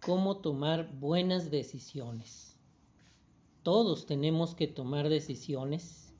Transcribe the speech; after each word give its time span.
cómo 0.00 0.38
tomar 0.38 0.90
buenas 0.98 1.50
decisiones. 1.50 2.56
Todos 3.62 4.06
tenemos 4.06 4.54
que 4.54 4.66
tomar 4.66 5.08
decisiones. 5.08 6.14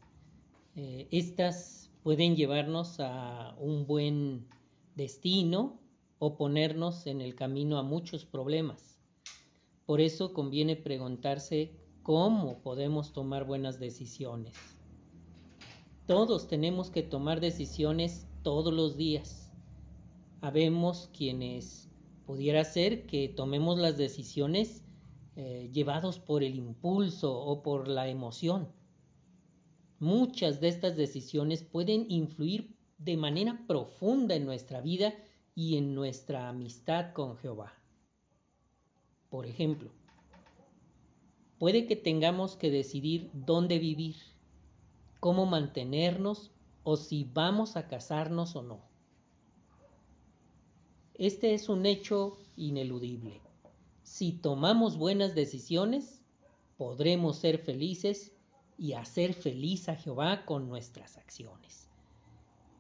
Eh, 0.77 1.09
estas 1.11 1.91
pueden 2.03 2.37
llevarnos 2.37 3.01
a 3.01 3.55
un 3.59 3.87
buen 3.87 4.47
destino 4.95 5.81
o 6.19 6.37
ponernos 6.37 7.07
en 7.07 7.21
el 7.21 7.35
camino 7.35 7.79
a 7.79 7.83
muchos 7.83 8.27
problemas. 8.27 8.99
Por 9.87 10.01
eso 10.01 10.35
conviene 10.35 10.77
preguntarse 10.77 11.73
cómo 12.03 12.61
podemos 12.61 13.13
tomar 13.13 13.47
buenas 13.47 13.81
decisiones. 13.81 14.55
Todos 16.07 16.49
tenemos 16.49 16.91
que 16.91 17.03
tomar 17.03 17.41
decisiones 17.41 18.27
todos 18.43 18.73
los 18.73 18.97
días. 18.97 19.51
Habemos 20.41 21.09
quienes 21.17 21.90
pudiera 22.31 22.63
ser 22.63 23.07
que 23.07 23.29
tomemos 23.29 23.77
las 23.81 23.97
decisiones 23.97 24.85
eh, 25.35 25.69
llevados 25.73 26.21
por 26.21 26.45
el 26.45 26.55
impulso 26.55 27.37
o 27.37 27.61
por 27.61 27.89
la 27.89 28.07
emoción. 28.07 28.69
Muchas 29.99 30.61
de 30.61 30.69
estas 30.69 30.97
decisiones 30.97 31.65
pueden 31.65 32.07
influir 32.09 32.77
de 32.99 33.17
manera 33.17 33.65
profunda 33.67 34.37
en 34.37 34.47
nuestra 34.47 34.81
vida 34.81 35.13
y 35.57 35.77
en 35.77 35.93
nuestra 35.93 36.49
amistad 36.49 37.15
con 37.15 37.37
Jehová. 37.37 37.73
Por 39.29 39.45
ejemplo, 39.45 39.91
puede 41.59 41.89
que 41.89 41.97
tengamos 41.97 42.55
que 42.55 42.71
decidir 42.71 43.29
dónde 43.33 43.81
vivir, 43.81 44.15
cómo 45.19 45.47
mantenernos 45.47 46.53
o 46.85 46.97
si 46.97 47.25
vamos 47.25 47.77
a 47.77 47.89
casarnos 47.89 48.55
o 48.55 48.63
no. 48.63 48.90
Este 51.21 51.53
es 51.53 51.69
un 51.69 51.85
hecho 51.85 52.39
ineludible. 52.57 53.43
Si 54.03 54.33
tomamos 54.33 54.97
buenas 54.97 55.35
decisiones, 55.35 56.23
podremos 56.79 57.37
ser 57.37 57.59
felices 57.59 58.33
y 58.79 58.95
hacer 58.95 59.35
feliz 59.35 59.91
a 59.91 59.97
Jehová 59.97 60.47
con 60.47 60.67
nuestras 60.67 61.19
acciones. 61.19 61.91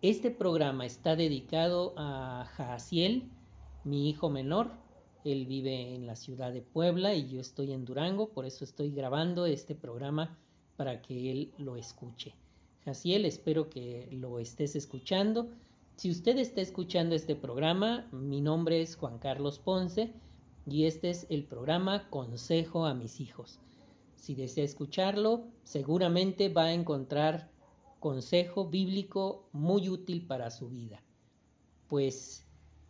Este 0.01 0.31
programa 0.31 0.87
está 0.87 1.17
dedicado 1.17 1.93
a 1.99 2.47
Jaciel, 2.57 3.29
mi 3.85 4.09
hijo 4.09 4.31
menor. 4.31 4.71
Él 5.23 5.45
vive 5.45 5.95
en 5.95 6.07
la 6.07 6.17
ciudad 6.17 6.51
de 6.51 6.63
Puebla 6.63 7.15
y 7.15 7.29
yo 7.29 7.43
estoy 7.43 7.73
en 7.73 7.85
Durango, 7.85 8.31
por 8.31 8.47
eso 8.47 8.65
estoy 8.65 8.91
grabando 8.91 9.45
este 9.45 9.75
programa 9.75 10.39
para 10.79 11.03
que 11.03 11.31
él 11.31 11.53
lo 11.59 11.77
escuche. 11.77 12.35
Jaciel, 12.87 13.27
espero 13.27 13.69
que 13.69 14.09
lo 14.11 14.39
estés 14.39 14.77
escuchando. 14.77 15.51
Si 16.01 16.11
usted 16.11 16.39
está 16.39 16.63
escuchando 16.63 17.15
este 17.15 17.37
programa, 17.37 18.09
mi 18.11 18.41
nombre 18.41 18.81
es 18.81 18.97
Juan 18.97 19.19
Carlos 19.19 19.59
Ponce 19.59 20.15
y 20.67 20.87
este 20.87 21.11
es 21.11 21.27
el 21.29 21.45
programa 21.45 22.09
Consejo 22.09 22.87
a 22.87 22.95
mis 22.95 23.21
hijos. 23.21 23.61
Si 24.17 24.35
desea 24.35 24.65
escucharlo, 24.65 25.45
seguramente 25.63 26.49
va 26.49 26.65
a 26.65 26.73
encontrar 26.73 27.51
consejo 27.99 28.71
bíblico 28.71 29.47
muy 29.53 29.91
útil 29.91 30.27
para 30.27 30.51
su 30.51 30.71
vida. 30.71 31.03
Pues 31.87 32.47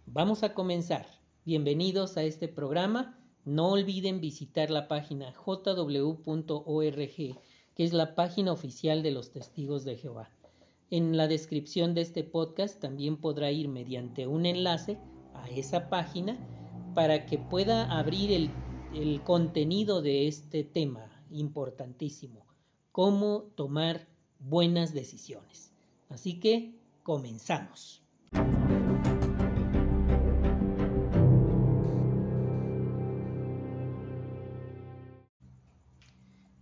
vamos 0.07 0.45
a 0.45 0.55
comenzar. 0.55 1.09
Bienvenidos 1.45 2.17
a 2.17 2.23
este 2.23 2.47
programa. 2.47 3.19
No 3.45 3.73
olviden 3.73 4.21
visitar 4.21 4.71
la 4.71 4.87
página 4.87 5.33
jw.org, 5.33 6.95
que 6.95 7.39
es 7.77 7.93
la 7.93 8.15
página 8.15 8.53
oficial 8.53 9.03
de 9.03 9.11
los 9.11 9.33
testigos 9.33 9.85
de 9.85 9.97
Jehová. 9.97 10.31
En 10.93 11.17
la 11.17 11.29
descripción 11.29 11.95
de 11.95 12.01
este 12.01 12.25
podcast 12.25 12.81
también 12.81 13.17
podrá 13.17 13.53
ir 13.53 13.69
mediante 13.69 14.27
un 14.27 14.45
enlace 14.45 14.99
a 15.35 15.49
esa 15.49 15.89
página 15.89 16.37
para 16.97 17.27
que 17.27 17.39
pueda 17.39 17.97
abrir 17.97 18.51
el, 18.93 19.23
contenido 19.23 20.03
de 20.03 20.27
este 20.27 20.65
tema 20.65 21.09
importantísimo, 21.31 22.45
cómo 22.91 23.53
tomar 23.55 24.09
buenas 24.41 24.93
decisiones. 24.93 25.73
Así 26.09 26.41
que 26.41 26.75
comenzamos. 27.05 28.03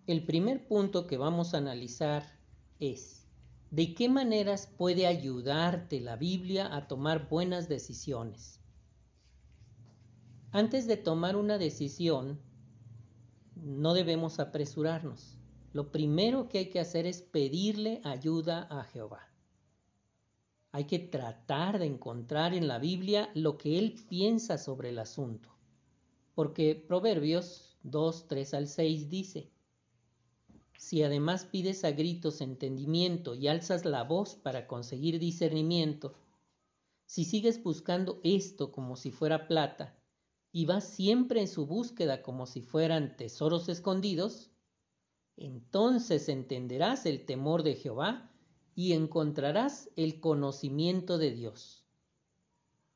El 0.06 0.22
primer 0.26 0.66
punto 0.66 1.06
que 1.06 1.16
vamos 1.16 1.54
a 1.54 1.58
analizar 1.58 2.24
es 2.78 3.27
¿De 3.70 3.94
qué 3.94 4.08
maneras 4.08 4.66
puede 4.66 5.06
ayudarte 5.06 6.00
la 6.00 6.16
Biblia 6.16 6.74
a 6.74 6.88
tomar 6.88 7.28
buenas 7.28 7.68
decisiones? 7.68 8.60
Antes 10.52 10.86
de 10.86 10.96
tomar 10.96 11.36
una 11.36 11.58
decisión, 11.58 12.40
no 13.56 13.92
debemos 13.92 14.40
apresurarnos. 14.40 15.36
Lo 15.74 15.92
primero 15.92 16.48
que 16.48 16.58
hay 16.58 16.70
que 16.70 16.80
hacer 16.80 17.04
es 17.04 17.20
pedirle 17.20 18.00
ayuda 18.04 18.66
a 18.70 18.84
Jehová. 18.84 19.28
Hay 20.72 20.84
que 20.84 20.98
tratar 20.98 21.78
de 21.78 21.86
encontrar 21.86 22.54
en 22.54 22.68
la 22.68 22.78
Biblia 22.78 23.30
lo 23.34 23.58
que 23.58 23.78
Él 23.78 23.96
piensa 24.08 24.56
sobre 24.56 24.88
el 24.88 24.98
asunto. 24.98 25.50
Porque 26.34 26.74
Proverbios 26.74 27.76
2, 27.82 28.28
3 28.28 28.54
al 28.54 28.68
6 28.68 29.10
dice, 29.10 29.50
si 30.78 31.02
además 31.02 31.44
pides 31.44 31.84
a 31.84 31.90
gritos 31.90 32.40
entendimiento 32.40 33.34
y 33.34 33.48
alzas 33.48 33.84
la 33.84 34.04
voz 34.04 34.36
para 34.36 34.68
conseguir 34.68 35.18
discernimiento, 35.18 36.14
si 37.04 37.24
sigues 37.24 37.60
buscando 37.60 38.20
esto 38.22 38.70
como 38.70 38.94
si 38.94 39.10
fuera 39.10 39.48
plata 39.48 39.98
y 40.52 40.66
vas 40.66 40.84
siempre 40.84 41.40
en 41.40 41.48
su 41.48 41.66
búsqueda 41.66 42.22
como 42.22 42.46
si 42.46 42.62
fueran 42.62 43.16
tesoros 43.16 43.68
escondidos, 43.68 44.52
entonces 45.36 46.28
entenderás 46.28 47.06
el 47.06 47.26
temor 47.26 47.64
de 47.64 47.74
Jehová 47.74 48.30
y 48.76 48.92
encontrarás 48.92 49.90
el 49.96 50.20
conocimiento 50.20 51.18
de 51.18 51.32
Dios. 51.32 51.84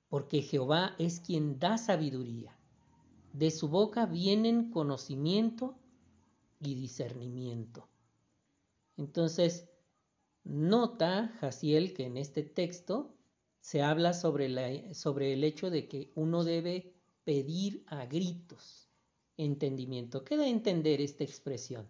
Porque 0.08 0.40
Jehová 0.40 0.94
es 1.00 1.18
quien 1.18 1.58
da 1.58 1.78
sabiduría. 1.78 2.56
De 3.32 3.50
su 3.50 3.68
boca 3.68 4.06
vienen 4.06 4.70
conocimiento 4.70 5.74
y 6.62 6.74
discernimiento. 6.74 7.88
Entonces, 8.96 9.68
nota 10.44 11.28
Jaciel 11.40 11.92
que 11.94 12.06
en 12.06 12.16
este 12.16 12.42
texto 12.42 13.16
se 13.60 13.82
habla 13.82 14.12
sobre, 14.12 14.48
la, 14.48 14.94
sobre 14.94 15.32
el 15.32 15.44
hecho 15.44 15.70
de 15.70 15.88
que 15.88 16.12
uno 16.14 16.44
debe 16.44 16.94
pedir 17.24 17.84
a 17.86 18.06
gritos 18.06 18.90
entendimiento. 19.36 20.24
¿Qué 20.24 20.36
da 20.36 20.44
a 20.44 20.48
entender 20.48 21.00
esta 21.00 21.24
expresión? 21.24 21.88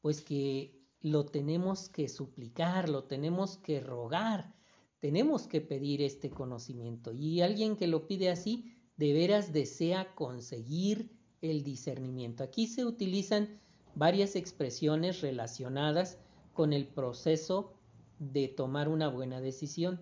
Pues 0.00 0.20
que 0.22 0.84
lo 1.00 1.26
tenemos 1.26 1.88
que 1.88 2.08
suplicar, 2.08 2.88
lo 2.88 3.04
tenemos 3.04 3.56
que 3.58 3.80
rogar, 3.80 4.54
tenemos 4.98 5.46
que 5.46 5.60
pedir 5.60 6.02
este 6.02 6.30
conocimiento. 6.30 7.12
Y 7.12 7.40
alguien 7.40 7.76
que 7.76 7.86
lo 7.86 8.06
pide 8.06 8.30
así, 8.30 8.76
de 8.96 9.12
veras 9.12 9.52
desea 9.52 10.14
conseguir 10.14 11.10
el 11.40 11.62
discernimiento. 11.62 12.42
Aquí 12.42 12.66
se 12.66 12.84
utilizan 12.84 13.60
varias 13.96 14.36
expresiones 14.36 15.22
relacionadas 15.22 16.18
con 16.52 16.72
el 16.72 16.86
proceso 16.86 17.72
de 18.18 18.46
tomar 18.46 18.88
una 18.88 19.08
buena 19.08 19.40
decisión. 19.40 19.98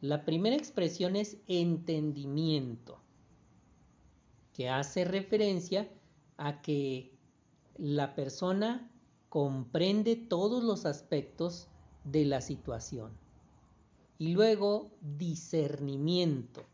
La 0.00 0.24
primera 0.24 0.56
expresión 0.56 1.14
es 1.14 1.36
entendimiento, 1.46 2.98
que 4.54 4.70
hace 4.70 5.04
referencia 5.04 5.88
a 6.38 6.62
que 6.62 7.12
la 7.76 8.14
persona 8.14 8.90
comprende 9.28 10.16
todos 10.16 10.64
los 10.64 10.86
aspectos 10.86 11.68
de 12.04 12.24
la 12.24 12.40
situación. 12.40 13.12
Y 14.18 14.32
luego 14.32 14.90
discernimiento, 15.00 16.64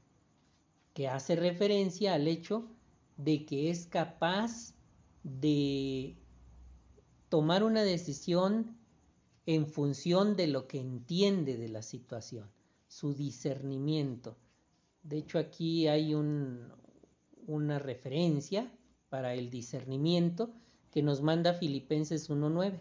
que 0.94 1.08
hace 1.08 1.34
referencia 1.34 2.14
al 2.14 2.28
hecho 2.28 2.66
de 3.16 3.44
que 3.44 3.70
es 3.70 3.86
capaz 3.86 4.74
de 5.24 6.16
tomar 7.28 7.64
una 7.64 7.82
decisión 7.82 8.76
en 9.46 9.66
función 9.66 10.36
de 10.36 10.46
lo 10.46 10.68
que 10.68 10.78
entiende 10.78 11.56
de 11.56 11.68
la 11.68 11.82
situación, 11.82 12.50
su 12.86 13.14
discernimiento. 13.14 14.36
De 15.02 15.18
hecho, 15.18 15.38
aquí 15.38 15.88
hay 15.88 16.14
una 16.14 17.78
referencia 17.78 18.72
para 19.08 19.34
el 19.34 19.50
discernimiento 19.50 20.50
que 20.90 21.02
nos 21.02 21.20
manda 21.20 21.54
Filipenses 21.54 22.30
1.9. 22.30 22.78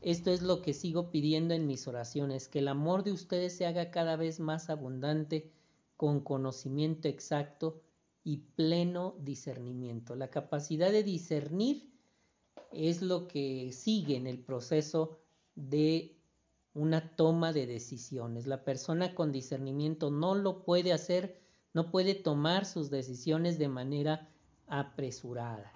Esto 0.00 0.30
es 0.30 0.42
lo 0.42 0.62
que 0.62 0.74
sigo 0.74 1.10
pidiendo 1.10 1.54
en 1.54 1.66
mis 1.66 1.86
oraciones, 1.86 2.48
que 2.48 2.60
el 2.60 2.68
amor 2.68 3.04
de 3.04 3.12
ustedes 3.12 3.56
se 3.56 3.66
haga 3.66 3.90
cada 3.90 4.16
vez 4.16 4.40
más 4.40 4.70
abundante 4.70 5.52
con 5.96 6.20
conocimiento 6.20 7.08
exacto 7.08 7.83
y 8.24 8.38
pleno 8.56 9.14
discernimiento. 9.20 10.16
La 10.16 10.28
capacidad 10.28 10.90
de 10.90 11.02
discernir 11.02 11.92
es 12.72 13.02
lo 13.02 13.28
que 13.28 13.70
sigue 13.72 14.16
en 14.16 14.26
el 14.26 14.38
proceso 14.38 15.18
de 15.54 16.16
una 16.72 17.14
toma 17.14 17.52
de 17.52 17.66
decisiones. 17.66 18.46
La 18.46 18.64
persona 18.64 19.14
con 19.14 19.30
discernimiento 19.30 20.10
no 20.10 20.34
lo 20.34 20.64
puede 20.64 20.92
hacer, 20.92 21.38
no 21.72 21.90
puede 21.90 22.14
tomar 22.14 22.64
sus 22.64 22.90
decisiones 22.90 23.58
de 23.58 23.68
manera 23.68 24.28
apresurada. 24.66 25.72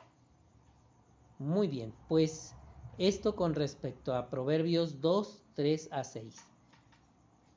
Muy 1.39 1.69
bien, 1.69 1.95
pues 2.09 2.55
esto 2.97 3.37
con 3.37 3.55
respecto 3.55 4.15
a 4.15 4.29
Proverbios 4.29 5.01
2, 5.01 5.43
3 5.55 5.89
a 5.93 6.03
6. 6.03 6.37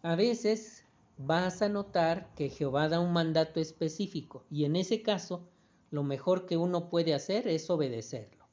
A 0.03 0.15
veces 0.15 0.85
vas 1.25 1.61
a 1.61 1.69
notar 1.69 2.33
que 2.35 2.49
Jehová 2.49 2.89
da 2.89 2.99
un 2.99 3.13
mandato 3.13 3.59
específico 3.59 4.45
y 4.49 4.65
en 4.65 4.75
ese 4.75 5.01
caso 5.01 5.47
lo 5.89 6.03
mejor 6.03 6.45
que 6.45 6.57
uno 6.57 6.89
puede 6.89 7.13
hacer 7.13 7.47
es 7.47 7.69
obedecerlo. 7.69 8.47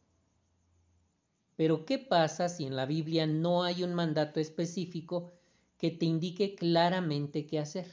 Pero 1.57 1.85
¿qué 1.85 1.99
pasa 1.99 2.49
si 2.49 2.67
en 2.67 2.77
la 2.77 2.87
Biblia 2.87 3.27
no 3.27 3.65
hay 3.65 3.83
un 3.83 3.95
mandato 3.95 4.39
específico 4.39 5.33
que 5.77 5.91
te 5.91 6.07
indique 6.07 6.55
claramente 6.55 7.47
qué 7.47 7.59
hacer? 7.59 7.87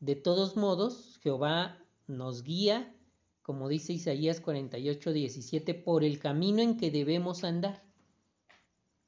De 0.00 0.14
todos 0.14 0.56
modos, 0.56 1.18
Jehová 1.22 1.82
nos 2.06 2.42
guía, 2.42 2.94
como 3.42 3.68
dice 3.68 3.94
Isaías 3.94 4.40
48, 4.40 5.12
17, 5.12 5.74
por 5.74 6.04
el 6.04 6.18
camino 6.18 6.62
en 6.62 6.76
que 6.76 6.90
debemos 6.90 7.44
andar. 7.44 7.82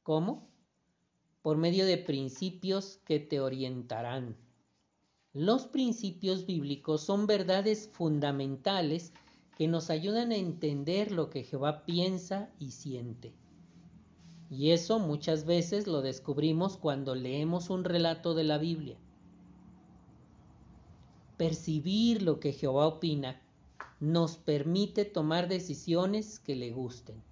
¿Cómo? 0.03 0.48
Por 1.49 1.57
medio 1.57 1.87
de 1.87 1.97
principios 1.97 3.01
que 3.07 3.21
te 3.21 3.41
orientarán. 3.41 4.37
Los 5.33 5.67
principios 5.67 6.45
bíblicos 6.45 7.01
son 7.01 7.27
verdades 7.27 7.89
fundamentales 7.91 9.15
que 9.57 9.67
nos 9.67 9.89
ayudan 9.89 10.31
a 10.31 10.37
entender 10.37 11.11
lo 11.11 11.31
que 11.31 11.45
Jehová 11.45 11.87
piensa 11.87 12.51
y 12.59 12.73
siente. 12.73 13.33
Y 14.51 14.73
eso 14.73 14.99
muchas 14.99 15.47
veces 15.47 15.87
lo 15.87 16.03
descubrimos 16.03 16.77
cuando 16.77 17.15
leemos 17.15 17.71
un 17.71 17.85
relato 17.85 18.35
de 18.35 18.45
la 18.45 18.59
Biblia. 18.59 18.99
Percibir 21.39 22.21
lo 22.21 22.41
que 22.41 22.53
Jehová 22.53 22.87
opina 22.87 23.41
nos 24.01 24.37
permite 24.37 25.07
tomar 25.07 25.49
decisiones 25.49 26.41
que 26.41 26.57
le 26.57 26.73
gusten. 26.73 27.23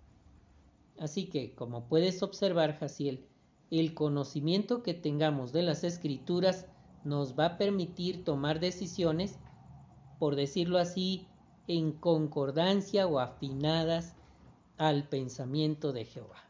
Así 0.98 1.26
que, 1.26 1.54
como 1.54 1.86
puedes 1.86 2.22
observar, 2.22 2.78
Jaciel, 2.78 3.26
el 3.70 3.94
conocimiento 3.94 4.82
que 4.82 4.94
tengamos 4.94 5.52
de 5.52 5.62
las 5.62 5.84
escrituras 5.84 6.66
nos 7.04 7.38
va 7.38 7.46
a 7.46 7.58
permitir 7.58 8.24
tomar 8.24 8.60
decisiones, 8.60 9.38
por 10.18 10.36
decirlo 10.36 10.78
así, 10.78 11.26
en 11.66 11.92
concordancia 11.92 13.06
o 13.06 13.18
afinadas 13.18 14.14
al 14.76 15.08
pensamiento 15.08 15.92
de 15.92 16.04
Jehová. 16.04 16.42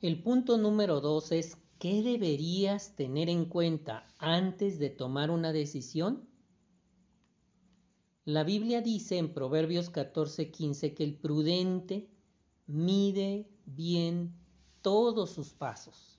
El 0.00 0.22
punto 0.22 0.58
número 0.58 1.00
dos 1.00 1.32
es 1.32 1.56
¿qué 1.78 2.02
deberías 2.02 2.94
tener 2.94 3.28
en 3.28 3.44
cuenta 3.44 4.06
antes 4.18 4.78
de 4.78 4.90
tomar 4.90 5.30
una 5.30 5.52
decisión? 5.52 6.27
La 8.28 8.44
Biblia 8.44 8.82
dice 8.82 9.16
en 9.16 9.32
Proverbios 9.32 9.90
14:15 9.90 10.92
que 10.92 11.02
el 11.02 11.14
prudente 11.14 12.10
mide 12.66 13.48
bien 13.64 14.34
todos 14.82 15.30
sus 15.30 15.54
pasos. 15.54 16.18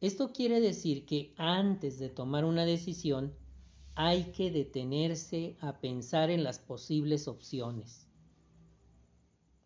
Esto 0.00 0.32
quiere 0.32 0.60
decir 0.60 1.06
que 1.06 1.34
antes 1.36 1.98
de 1.98 2.10
tomar 2.10 2.44
una 2.44 2.64
decisión 2.64 3.34
hay 3.96 4.30
que 4.30 4.52
detenerse 4.52 5.56
a 5.58 5.80
pensar 5.80 6.30
en 6.30 6.44
las 6.44 6.60
posibles 6.60 7.26
opciones. 7.26 8.06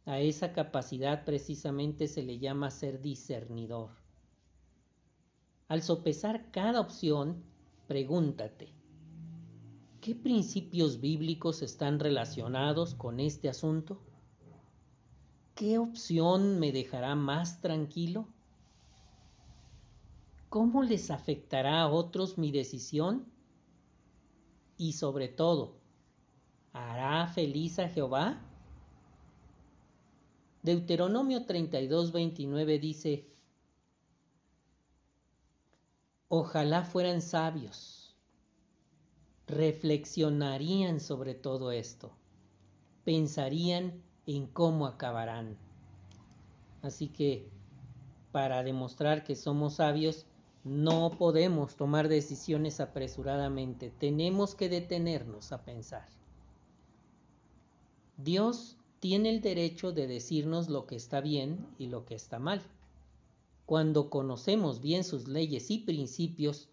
A 0.06 0.20
esa 0.20 0.54
capacidad 0.54 1.26
precisamente 1.26 2.08
se 2.08 2.22
le 2.22 2.38
llama 2.38 2.70
ser 2.70 3.02
discernidor. 3.02 3.90
Al 5.68 5.82
sopesar 5.82 6.50
cada 6.50 6.80
opción, 6.80 7.44
pregúntate, 7.86 8.72
¿qué 10.04 10.14
principios 10.14 11.00
bíblicos 11.00 11.62
están 11.62 11.98
relacionados 11.98 12.94
con 12.94 13.20
este 13.20 13.48
asunto? 13.48 14.02
¿Qué 15.54 15.78
opción 15.78 16.58
me 16.60 16.72
dejará 16.72 17.14
más 17.14 17.62
tranquilo? 17.62 18.28
¿Cómo 20.50 20.82
les 20.82 21.10
afectará 21.10 21.80
a 21.80 21.88
otros 21.90 22.36
mi 22.36 22.52
decisión? 22.52 23.24
Y 24.76 24.92
sobre 24.92 25.28
todo, 25.28 25.78
¿hará 26.74 27.26
feliz 27.28 27.78
a 27.78 27.88
Jehová? 27.88 28.42
Deuteronomio 30.62 31.46
32, 31.46 32.12
29 32.12 32.78
dice, 32.78 33.26
Ojalá 36.28 36.84
fueran 36.84 37.22
sabios, 37.22 38.03
reflexionarían 39.46 41.00
sobre 41.00 41.34
todo 41.34 41.70
esto, 41.72 42.10
pensarían 43.04 44.02
en 44.26 44.46
cómo 44.46 44.86
acabarán. 44.86 45.56
Así 46.82 47.08
que, 47.08 47.48
para 48.32 48.62
demostrar 48.62 49.24
que 49.24 49.36
somos 49.36 49.74
sabios, 49.74 50.26
no 50.64 51.10
podemos 51.10 51.76
tomar 51.76 52.08
decisiones 52.08 52.80
apresuradamente, 52.80 53.90
tenemos 53.98 54.54
que 54.54 54.68
detenernos 54.68 55.52
a 55.52 55.62
pensar. 55.62 56.08
Dios 58.16 58.78
tiene 59.00 59.28
el 59.28 59.42
derecho 59.42 59.92
de 59.92 60.06
decirnos 60.06 60.70
lo 60.70 60.86
que 60.86 60.96
está 60.96 61.20
bien 61.20 61.66
y 61.78 61.88
lo 61.88 62.06
que 62.06 62.14
está 62.14 62.38
mal. 62.38 62.62
Cuando 63.66 64.08
conocemos 64.08 64.80
bien 64.80 65.04
sus 65.04 65.28
leyes 65.28 65.70
y 65.70 65.80
principios, 65.80 66.70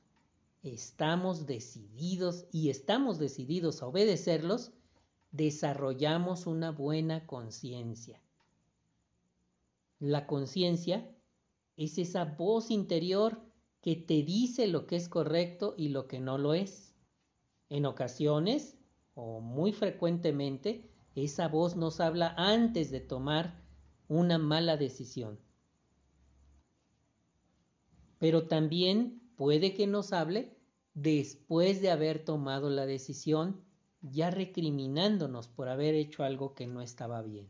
estamos 0.64 1.48
decididos 1.48 2.46
y 2.52 2.70
estamos 2.70 3.20
decididos 3.20 3.82
a 3.82 3.88
obedecerlos 3.88 4.72
desarrollamos 5.32 6.46
una 6.46 6.72
buena 6.72 7.26
conciencia. 7.26 8.22
La 10.00 10.28
conciencia 10.28 11.10
es 11.78 11.98
esa 11.98 12.26
voz 12.26 12.70
interior 12.70 13.42
que 13.82 13.96
te 13.96 14.24
dice 14.24 14.68
lo 14.68 14.86
que 14.86 14.98
es 14.98 15.10
correcto 15.10 15.74
y 15.78 15.90
lo 15.90 16.08
que 16.08 16.20
no 16.20 16.38
lo 16.38 16.54
es. 16.54 16.96
En 17.70 17.86
ocasiones, 17.86 18.78
o 19.16 19.40
muy 19.40 19.72
frecuentemente, 19.72 20.92
esa 21.16 21.48
voz 21.48 21.76
nos 21.76 22.00
habla 22.00 22.34
antes 22.38 22.92
de 22.92 23.00
tomar 23.00 23.64
una 24.08 24.38
mala 24.38 24.78
decisión. 24.78 25.40
Pero 28.20 28.48
también 28.48 29.21
puede 29.42 29.74
que 29.74 29.88
nos 29.88 30.14
hable 30.14 30.56
después 30.94 31.82
de 31.82 31.90
haber 31.90 32.24
tomado 32.24 32.70
la 32.70 32.86
decisión 32.86 33.60
ya 34.04 34.30
recriminándonos 34.30 35.48
por 35.48 35.68
haber 35.68 35.96
hecho 35.96 36.24
algo 36.24 36.54
que 36.54 36.68
no 36.68 36.80
estaba 36.80 37.24
bien. 37.24 37.50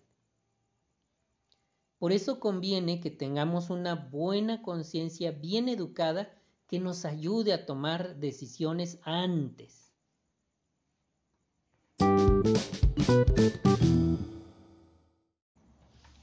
Por 1.99 2.13
eso 2.13 2.39
conviene 2.39 3.01
que 3.01 3.11
tengamos 3.11 3.69
una 3.69 3.95
buena 3.95 4.61
conciencia 4.61 5.31
bien 5.31 5.67
educada 5.67 6.33
que 6.65 6.79
nos 6.79 7.03
ayude 7.03 7.51
a 7.51 7.65
tomar 7.65 8.15
decisiones 8.15 8.97
antes. 9.01 9.91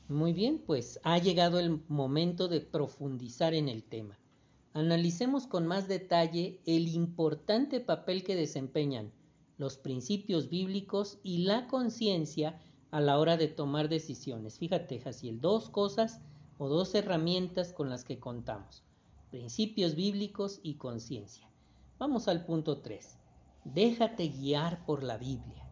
Muy 0.08 0.32
bien, 0.32 0.62
pues 0.66 0.98
ha 1.02 1.18
llegado 1.18 1.58
el 1.58 1.82
momento 1.88 2.48
de 2.48 2.62
profundizar 2.62 3.52
en 3.52 3.68
el 3.68 3.84
tema. 3.84 4.18
Analicemos 4.74 5.46
con 5.46 5.66
más 5.66 5.88
detalle 5.88 6.60
el 6.66 6.88
importante 6.88 7.80
papel 7.80 8.22
que 8.22 8.36
desempeñan 8.36 9.12
los 9.56 9.76
principios 9.76 10.48
bíblicos 10.50 11.18
y 11.22 11.38
la 11.38 11.66
conciencia 11.66 12.60
a 12.90 13.00
la 13.00 13.18
hora 13.18 13.36
de 13.36 13.48
tomar 13.48 13.88
decisiones. 13.88 14.58
Fíjate, 14.58 15.00
Jaciel, 15.00 15.40
dos 15.40 15.68
cosas 15.68 16.20
o 16.58 16.68
dos 16.68 16.94
herramientas 16.94 17.72
con 17.72 17.90
las 17.90 18.04
que 18.04 18.18
contamos. 18.20 18.84
Principios 19.30 19.94
bíblicos 19.94 20.60
y 20.62 20.74
conciencia. 20.74 21.50
Vamos 21.98 22.28
al 22.28 22.46
punto 22.46 22.78
3. 22.78 23.18
Déjate 23.64 24.28
guiar 24.28 24.86
por 24.86 25.02
la 25.02 25.18
Biblia. 25.18 25.68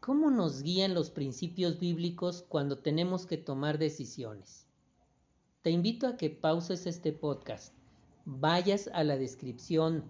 ¿Cómo 0.00 0.30
nos 0.30 0.62
guían 0.62 0.94
los 0.94 1.10
principios 1.10 1.80
bíblicos 1.80 2.44
cuando 2.48 2.78
tenemos 2.78 3.26
que 3.26 3.36
tomar 3.36 3.78
decisiones? 3.78 4.67
Te 5.68 5.72
invito 5.72 6.06
a 6.06 6.16
que 6.16 6.30
pauses 6.30 6.86
este 6.86 7.12
podcast, 7.12 7.74
vayas 8.24 8.88
a 8.94 9.04
la 9.04 9.18
descripción 9.18 10.02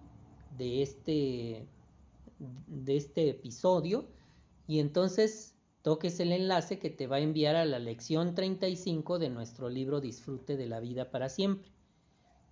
de 0.57 0.81
este 0.81 1.67
de 2.39 2.95
este 2.95 3.31
episodio 3.31 4.07
y 4.69 4.79
entonces 4.79 5.57
toques 5.81 6.21
el 6.21 6.31
enlace 6.31 6.79
que 6.79 6.89
te 6.89 7.07
va 7.07 7.17
a 7.17 7.19
enviar 7.19 7.57
a 7.57 7.65
la 7.65 7.77
lección 7.77 8.35
35 8.35 9.19
de 9.19 9.29
nuestro 9.29 9.67
libro 9.67 9.99
Disfrute 9.99 10.55
de 10.55 10.65
la 10.65 10.79
vida 10.79 11.11
para 11.11 11.27
siempre. 11.27 11.69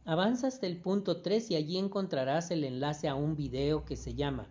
Avanza 0.04 0.48
hasta 0.48 0.68
el 0.68 0.76
punto 0.82 1.22
3 1.22 1.52
y 1.52 1.56
allí 1.56 1.78
encontrarás 1.78 2.52
el 2.52 2.66
enlace 2.66 3.08
a 3.08 3.16
un 3.16 3.38
video 3.38 3.86
que 3.86 3.96
se 3.96 4.16
llama 4.16 4.50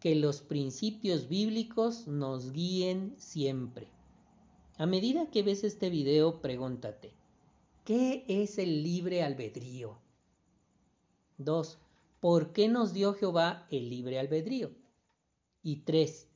Que 0.00 0.14
los 0.14 0.40
principios 0.40 1.28
bíblicos 1.28 2.08
nos 2.08 2.50
guíen 2.50 3.12
siempre. 3.18 3.88
A 4.78 4.86
medida 4.86 5.30
que 5.30 5.42
ves 5.42 5.64
este 5.64 5.90
video, 5.90 6.40
pregúntate, 6.40 7.12
¿qué 7.84 8.24
es 8.28 8.58
el 8.58 8.82
libre 8.82 9.22
albedrío? 9.22 9.98
2. 11.38 11.78
¿por 12.22 12.52
qué 12.52 12.68
nos 12.68 12.92
dio 12.92 13.14
Jehová 13.14 13.66
el 13.68 13.90
libre 13.90 14.20
albedrío? 14.20 14.70
Y 15.60 15.78
tres, 15.78 16.28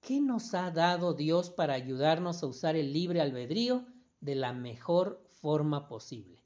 ¿qué 0.00 0.20
nos 0.20 0.54
ha 0.54 0.70
dado 0.70 1.14
Dios 1.14 1.50
para 1.50 1.74
ayudarnos 1.74 2.44
a 2.44 2.46
usar 2.46 2.76
el 2.76 2.92
libre 2.92 3.20
albedrío 3.20 3.84
de 4.20 4.36
la 4.36 4.52
mejor 4.52 5.20
forma 5.40 5.88
posible? 5.88 6.44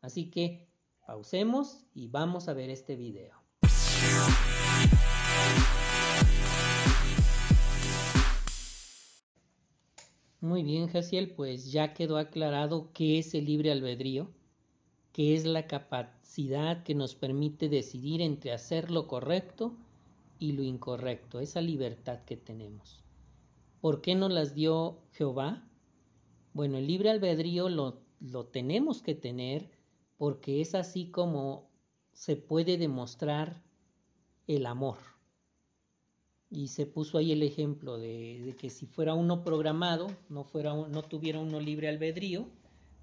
Así 0.00 0.28
que 0.28 0.66
pausemos 1.06 1.86
y 1.94 2.08
vamos 2.08 2.48
a 2.48 2.52
ver 2.52 2.68
este 2.68 2.96
video. 2.96 3.36
Muy 10.46 10.62
bien, 10.62 10.86
Jaciel, 10.86 11.32
pues 11.32 11.72
ya 11.72 11.92
quedó 11.92 12.18
aclarado 12.18 12.92
qué 12.92 13.18
es 13.18 13.34
el 13.34 13.46
libre 13.46 13.72
albedrío, 13.72 14.30
qué 15.10 15.34
es 15.34 15.44
la 15.44 15.66
capacidad 15.66 16.84
que 16.84 16.94
nos 16.94 17.16
permite 17.16 17.68
decidir 17.68 18.22
entre 18.22 18.52
hacer 18.52 18.92
lo 18.92 19.08
correcto 19.08 19.74
y 20.38 20.52
lo 20.52 20.62
incorrecto, 20.62 21.40
esa 21.40 21.60
libertad 21.60 22.20
que 22.24 22.36
tenemos. 22.36 23.02
¿Por 23.80 24.00
qué 24.00 24.14
nos 24.14 24.30
las 24.30 24.54
dio 24.54 25.00
Jehová? 25.14 25.68
Bueno, 26.52 26.78
el 26.78 26.86
libre 26.86 27.10
albedrío 27.10 27.68
lo 27.68 28.46
tenemos 28.46 29.02
que 29.02 29.16
tener 29.16 29.68
porque 30.16 30.60
es 30.60 30.76
así 30.76 31.10
como 31.10 31.72
se 32.12 32.36
puede 32.36 32.78
demostrar 32.78 33.64
el 34.46 34.66
amor. 34.66 35.15
Y 36.50 36.68
se 36.68 36.86
puso 36.86 37.18
ahí 37.18 37.32
el 37.32 37.42
ejemplo 37.42 37.98
de, 37.98 38.54
que 38.58 38.70
si 38.70 38.86
fuera 38.86 39.14
uno 39.14 39.42
programado, 39.42 40.06
no, 40.28 40.44
fuera, 40.44 40.74
no 40.74 41.02
tuviera 41.02 41.40
uno 41.40 41.60
libre 41.60 41.88
albedrío, 41.88 42.48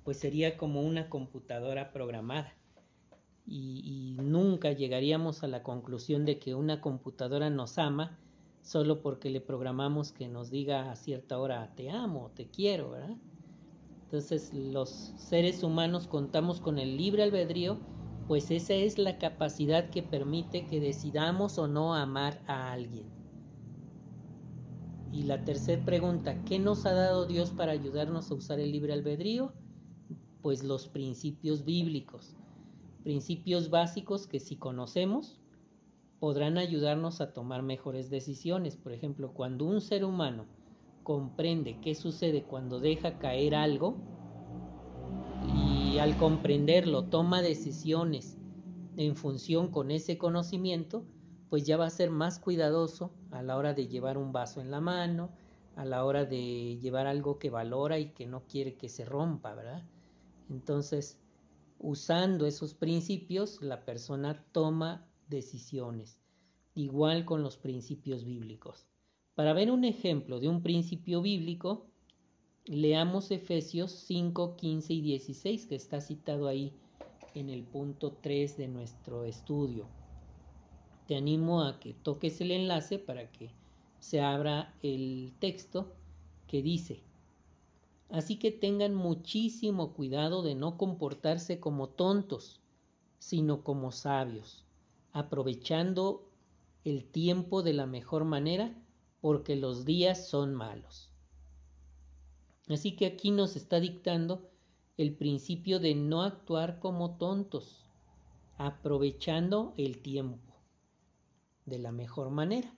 pues 0.04 0.18
sería 0.18 0.58
como 0.58 0.82
una 0.82 1.10
computadora 1.10 1.92
programada 1.92 2.54
y, 3.46 4.18
nunca 4.22 4.72
llegaríamos 4.72 5.44
a 5.44 5.48
la 5.48 5.64
conclusión 5.64 6.26
de 6.26 6.40
que 6.40 6.56
una 6.56 6.82
computadora 6.82 7.50
nos 7.50 7.78
ama 7.78 8.18
solo 8.62 9.02
porque 9.02 9.30
le 9.30 9.42
programamos 9.42 10.12
que 10.12 10.30
nos 10.30 10.50
diga 10.50 10.90
a 10.92 10.96
cierta 10.96 11.38
hora 11.38 11.74
te 11.76 11.90
amo, 11.90 12.32
te 12.34 12.48
quiero, 12.48 12.92
¿verdad? 12.92 13.18
Entonces 14.06 14.54
los 14.54 14.90
seres 15.18 15.64
humanos 15.64 16.08
contamos 16.08 16.62
con 16.62 16.80
el 16.80 16.96
libre 16.96 17.24
albedrío, 17.24 17.78
pues 18.28 18.52
esa 18.52 18.74
es 18.74 18.98
la 18.98 19.18
capacidad 19.18 19.90
que 19.90 20.04
permite 20.04 20.66
que 20.68 20.80
decidamos 20.80 21.58
o 21.58 21.68
no 21.68 21.94
amar 21.96 22.42
a 22.48 22.72
alguien. 22.72 23.23
Y 25.14 25.24
la 25.24 25.46
tercera 25.46 25.86
pregunta, 25.86 26.44
¿qué 26.44 26.60
nos 26.60 26.86
ha 26.86 26.94
dado 26.94 27.26
Dios 27.26 27.52
para 27.52 27.72
ayudarnos 27.72 28.32
a 28.32 28.34
usar 28.34 28.60
el 28.60 28.72
libre 28.72 28.94
albedrío? 28.94 29.54
Pues 30.42 30.64
los 30.64 30.88
principios 30.88 31.64
bíblicos 31.64 32.36
principios 33.04 33.70
básicos 33.70 34.28
que 34.28 34.40
si 34.40 34.56
conocemos 34.56 35.40
podrán 36.20 36.58
ayudarnos 36.58 37.20
a 37.20 37.34
tomar 37.34 37.62
mejores 37.62 38.10
decisiones. 38.10 38.78
Por 38.78 38.94
ejemplo, 38.94 39.34
cuando 39.34 39.66
un 39.66 39.82
ser 39.82 40.06
humano 40.06 40.46
comprende 41.04 41.80
qué 41.82 41.96
sucede 41.96 42.44
cuando 42.44 42.80
deja 42.80 43.20
caer 43.20 43.56
algo 43.56 43.98
y 45.54 45.98
al 45.98 46.18
comprenderlo 46.18 47.04
toma 47.04 47.42
decisiones 47.42 48.38
en 48.96 49.18
función 49.18 49.68
con 49.68 49.92
ese 49.92 50.18
conocimiento, 50.18 51.04
pues 51.54 51.66
ya 51.66 51.78
va 51.78 51.86
a 51.86 51.92
ser 51.92 52.10
más 52.10 52.40
cuidadoso 52.40 53.12
a 53.30 53.44
la 53.44 53.58
hora 53.58 53.76
de 53.76 53.88
llevar 53.88 54.18
un 54.18 54.32
vaso 54.32 54.60
en 54.60 54.72
la 54.72 54.82
mano, 54.82 55.30
a 55.76 55.86
la 55.86 56.04
hora 56.04 56.26
de 56.26 56.80
llevar 56.82 57.06
algo 57.06 57.38
que 57.38 57.52
valora 57.52 58.00
y 58.00 58.10
que 58.10 58.26
no 58.26 58.42
quiere 58.48 58.74
que 58.74 58.90
se 58.90 59.06
rompa, 59.06 59.54
¿verdad? 59.54 59.84
Entonces, 60.50 61.20
usando 61.78 62.48
esos 62.48 62.74
principios, 62.74 63.62
la 63.62 63.86
persona 63.86 64.44
toma 64.52 65.06
decisiones, 65.28 66.18
igual 66.74 67.24
con 67.24 67.44
los 67.44 67.56
principios 67.58 68.26
bíblicos. 68.26 68.88
Para 69.36 69.54
ver 69.54 69.70
un 69.70 69.84
ejemplo 69.84 70.40
de 70.40 70.50
un 70.50 70.64
principio 70.64 71.22
bíblico, 71.22 71.86
leamos 72.66 73.30
Efesios 73.30 73.92
5, 73.92 74.56
15 74.56 74.92
y 74.92 75.02
16, 75.02 75.68
que 75.68 75.76
está 75.76 76.02
citado 76.02 76.48
ahí 76.48 76.74
en 77.36 77.52
el 77.52 77.62
punto 77.62 78.18
3 78.24 78.58
de 78.58 78.68
nuestro 78.70 79.26
estudio. 79.26 79.88
Te 81.08 81.16
animo 81.16 81.64
a 81.64 81.80
que 81.80 81.94
toques 81.94 82.40
el 82.42 82.52
enlace 82.52 83.00
para 83.00 83.32
que 83.32 83.52
se 84.00 84.22
abra 84.22 84.74
el 84.82 85.34
texto 85.40 85.92
que 86.48 86.62
dice, 86.62 87.02
Así 88.14 88.36
que 88.36 88.52
tengan 88.52 88.94
muchísimo 88.94 89.94
cuidado 89.94 90.44
de 90.44 90.54
no 90.54 90.78
comportarse 90.78 91.60
como 91.60 91.90
tontos, 91.90 92.62
sino 93.18 93.64
como 93.64 93.92
sabios, 93.92 94.64
aprovechando 95.14 96.30
el 96.86 97.06
tiempo 97.06 97.64
de 97.64 97.74
la 97.74 97.88
mejor 97.88 98.24
manera, 98.24 98.72
porque 99.20 99.56
los 99.56 99.84
días 99.84 100.28
son 100.28 100.54
malos. 100.54 101.10
Así 102.70 102.96
que 102.96 103.08
aquí 103.08 103.32
nos 103.32 103.56
está 103.56 103.80
dictando 103.80 104.48
el 104.98 105.16
principio 105.16 105.80
de 105.80 105.96
no 105.96 106.22
actuar 106.22 106.80
como 106.80 107.18
tontos, 107.18 107.90
aprovechando 108.60 109.74
el 109.76 109.98
tiempo 109.98 110.53
de 111.66 111.80
la 111.80 111.92
mejor 111.92 112.30
manera. 112.30 112.76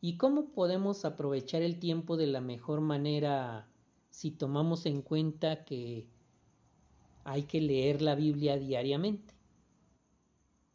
¿Y 0.00 0.16
cómo 0.16 0.52
podemos 0.52 1.04
aprovechar 1.04 1.62
el 1.62 1.78
tiempo 1.78 2.16
de 2.16 2.26
la 2.26 2.40
mejor 2.40 2.80
manera 2.80 3.68
si 4.14 4.30
tomamos 4.30 4.86
en 4.86 5.02
cuenta 5.02 5.64
que 5.64 6.06
hay 7.24 7.44
que 7.44 7.60
leer 7.60 8.02
la 8.02 8.14
Biblia 8.14 8.56
diariamente. 8.56 9.34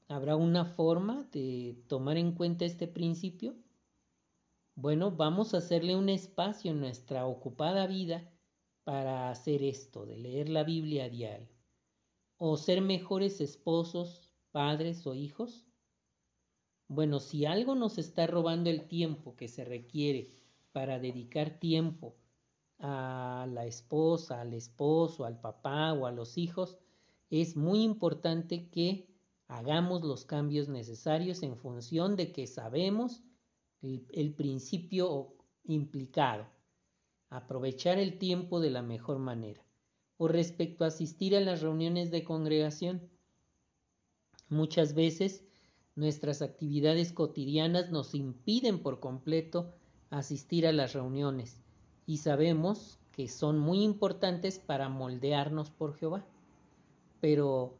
¿Habrá 0.07 0.35
una 0.35 0.65
forma 0.65 1.23
de 1.31 1.81
tomar 1.87 2.17
en 2.17 2.33
cuenta 2.33 2.65
este 2.65 2.87
principio? 2.87 3.55
Bueno, 4.75 5.11
vamos 5.11 5.53
a 5.53 5.57
hacerle 5.57 5.95
un 5.95 6.09
espacio 6.09 6.71
en 6.71 6.79
nuestra 6.79 7.27
ocupada 7.27 7.85
vida 7.85 8.29
para 8.83 9.29
hacer 9.29 9.63
esto, 9.63 10.05
de 10.05 10.17
leer 10.17 10.49
la 10.49 10.63
Biblia 10.63 11.05
a 11.05 11.09
diario. 11.09 11.49
¿O 12.37 12.57
ser 12.57 12.81
mejores 12.81 13.39
esposos, 13.39 14.33
padres 14.51 15.05
o 15.05 15.13
hijos? 15.13 15.68
Bueno, 16.89 17.19
si 17.19 17.45
algo 17.45 17.75
nos 17.75 17.99
está 17.99 18.25
robando 18.25 18.71
el 18.71 18.87
tiempo 18.87 19.35
que 19.35 19.47
se 19.47 19.63
requiere 19.63 20.33
para 20.71 20.97
dedicar 20.97 21.59
tiempo 21.59 22.15
a 22.79 23.47
la 23.47 23.67
esposa, 23.67 24.41
al 24.41 24.55
esposo, 24.55 25.23
al 25.23 25.39
papá 25.39 25.93
o 25.93 26.07
a 26.07 26.11
los 26.11 26.39
hijos, 26.39 26.79
es 27.29 27.55
muy 27.55 27.83
importante 27.83 28.69
que 28.69 29.07
hagamos 29.47 30.01
los 30.01 30.25
cambios 30.25 30.67
necesarios 30.67 31.43
en 31.43 31.57
función 31.57 32.15
de 32.15 32.31
que 32.31 32.47
sabemos 32.47 33.21
el, 33.83 34.33
principio 34.33 35.35
implicado, 35.65 36.47
aprovechar 37.29 37.99
el 37.99 38.17
tiempo 38.17 38.59
de 38.59 38.71
la 38.71 38.81
mejor 38.81 39.19
manera. 39.19 39.63
O 40.17 40.27
respecto 40.27 40.83
a 40.83 40.87
asistir 40.87 41.35
a 41.35 41.39
las 41.39 41.61
reuniones 41.61 42.09
de 42.09 42.23
congregación, 42.23 43.07
muchas 44.49 44.95
veces 44.95 45.43
nuestras 45.99 46.41
actividades 46.41 47.11
cotidianas 47.11 47.91
nos 47.91 48.15
impiden 48.15 48.79
por 48.79 49.01
completo 49.01 49.73
asistir 50.09 50.65
a 50.65 50.71
las 50.71 50.93
reuniones 50.93 51.57
y 52.07 52.17
sabemos 52.17 52.97
que 53.11 53.27
son 53.27 53.59
muy 53.59 53.83
importantes 53.83 54.59
para 54.59 54.87
moldearnos 54.87 55.69
por 55.69 55.95
Jehová. 55.97 56.25
Pero 57.19 57.75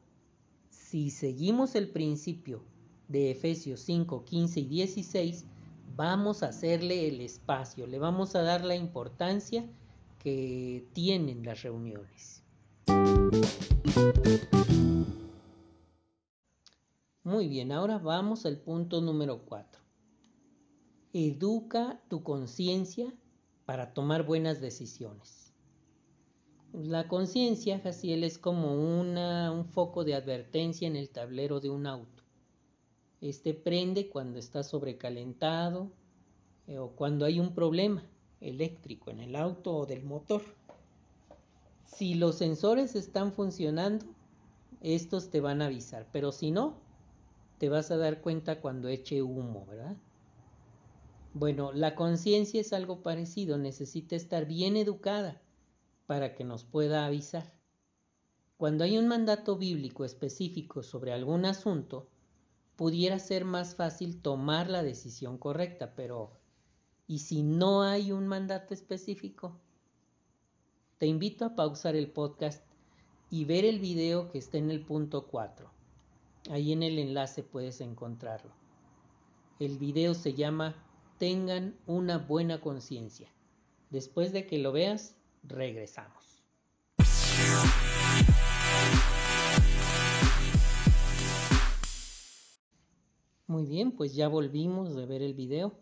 si 0.69 1.11
seguimos 1.11 1.75
el 1.75 1.87
principio 1.87 2.61
de 3.07 3.31
Efesios 3.31 3.79
5, 3.81 4.25
15 4.25 4.59
y 4.59 4.65
16, 4.65 5.45
vamos 5.95 6.43
a 6.43 6.49
hacerle 6.49 7.07
el 7.07 7.21
espacio, 7.21 7.87
le 7.87 7.99
vamos 7.99 8.35
a 8.35 8.41
dar 8.41 8.65
la 8.65 8.75
importancia 8.75 9.65
que 10.19 10.85
tienen 10.91 11.45
las 11.45 11.63
reuniones. 11.63 12.43
Muy 17.39 17.47
bien, 17.47 17.71
ahora 17.71 17.99
vamos 17.99 18.45
al 18.45 18.57
punto 18.57 18.99
número 18.99 19.45
4. 19.45 19.81
Educa 21.13 22.01
tu 22.09 22.21
conciencia 22.21 23.13
para 23.65 23.93
tomar 23.93 24.25
buenas 24.25 24.59
decisiones. 24.59 25.53
La 26.73 27.07
conciencia, 27.07 27.79
Jaciel, 27.79 28.25
es 28.25 28.37
como 28.37 28.73
una, 28.99 29.53
un 29.53 29.63
foco 29.63 30.03
de 30.03 30.15
advertencia 30.15 30.85
en 30.85 30.97
el 30.97 31.11
tablero 31.11 31.61
de 31.61 31.69
un 31.69 31.87
auto. 31.87 32.23
Este 33.21 33.53
prende 33.53 34.09
cuando 34.09 34.37
está 34.37 34.61
sobrecalentado 34.61 35.93
eh, 36.67 36.77
o 36.77 36.89
cuando 36.89 37.23
hay 37.23 37.39
un 37.39 37.53
problema 37.53 38.03
eléctrico 38.41 39.11
en 39.11 39.21
el 39.21 39.37
auto 39.37 39.77
o 39.77 39.85
del 39.85 40.03
motor. 40.03 40.41
Si 41.85 42.15
los 42.15 42.35
sensores 42.35 42.95
están 42.95 43.31
funcionando, 43.31 44.05
estos 44.81 45.29
te 45.29 45.39
van 45.39 45.61
a 45.61 45.67
avisar, 45.67 46.05
pero 46.11 46.33
si 46.33 46.51
no, 46.51 46.88
te 47.59 47.67
vas 47.67 47.91
a 47.91 47.97
dar 47.97 48.21
cuenta 48.21 48.61
cuando 48.61 48.87
eche 48.87 49.21
humo, 49.21 49.65
¿verdad? 49.67 49.97
Bueno, 51.33 51.73
la 51.73 51.93
conciencia 51.93 52.59
es 52.61 52.73
algo 52.73 53.03
parecido, 53.03 53.57
necesita 53.57 54.15
estar 54.15 54.45
bien 54.45 54.77
educada 54.77 55.41
para 56.07 56.33
que 56.33 56.45
nos 56.45 56.63
pueda 56.63 57.05
avisar. 57.05 57.53
Cuando 58.57 58.83
hay 58.83 58.97
un 58.97 59.07
mandato 59.07 59.57
bíblico 59.57 60.05
específico 60.05 60.83
sobre 60.83 61.11
algún 61.11 61.45
asunto, 61.45 62.09
pudiera 62.77 63.19
ser 63.19 63.43
más 63.43 63.75
fácil 63.75 64.21
tomar 64.21 64.69
la 64.69 64.81
decisión 64.81 65.37
correcta, 65.37 65.93
pero 65.95 66.31
¿y 67.07 67.19
si 67.19 67.43
no 67.43 67.83
hay 67.83 68.13
un 68.13 68.25
mandato 68.25 68.73
específico? 68.73 69.59
Te 70.97 71.07
invito 71.07 71.43
a 71.43 71.55
pausar 71.55 71.95
el 71.95 72.09
podcast 72.09 72.63
y 73.29 73.43
ver 73.43 73.65
el 73.65 73.79
video 73.79 74.31
que 74.31 74.37
está 74.37 74.57
en 74.57 74.71
el 74.71 74.85
punto 74.85 75.27
4. 75.27 75.78
Ahí 76.49 76.71
en 76.71 76.81
el 76.81 76.97
enlace 76.97 77.43
puedes 77.43 77.79
encontrarlo. 77.79 78.51
El 79.59 79.77
video 79.77 80.15
se 80.15 80.33
llama 80.33 80.83
Tengan 81.19 81.77
una 81.85 82.17
buena 82.17 82.59
conciencia. 82.59 83.31
Después 83.91 84.33
de 84.33 84.47
que 84.47 84.57
lo 84.57 84.71
veas, 84.71 85.15
regresamos. 85.43 86.43
Muy 93.45 93.67
bien, 93.67 93.91
pues 93.91 94.15
ya 94.15 94.27
volvimos 94.27 94.95
de 94.95 95.05
ver 95.05 95.21
el 95.21 95.35
video. 95.35 95.77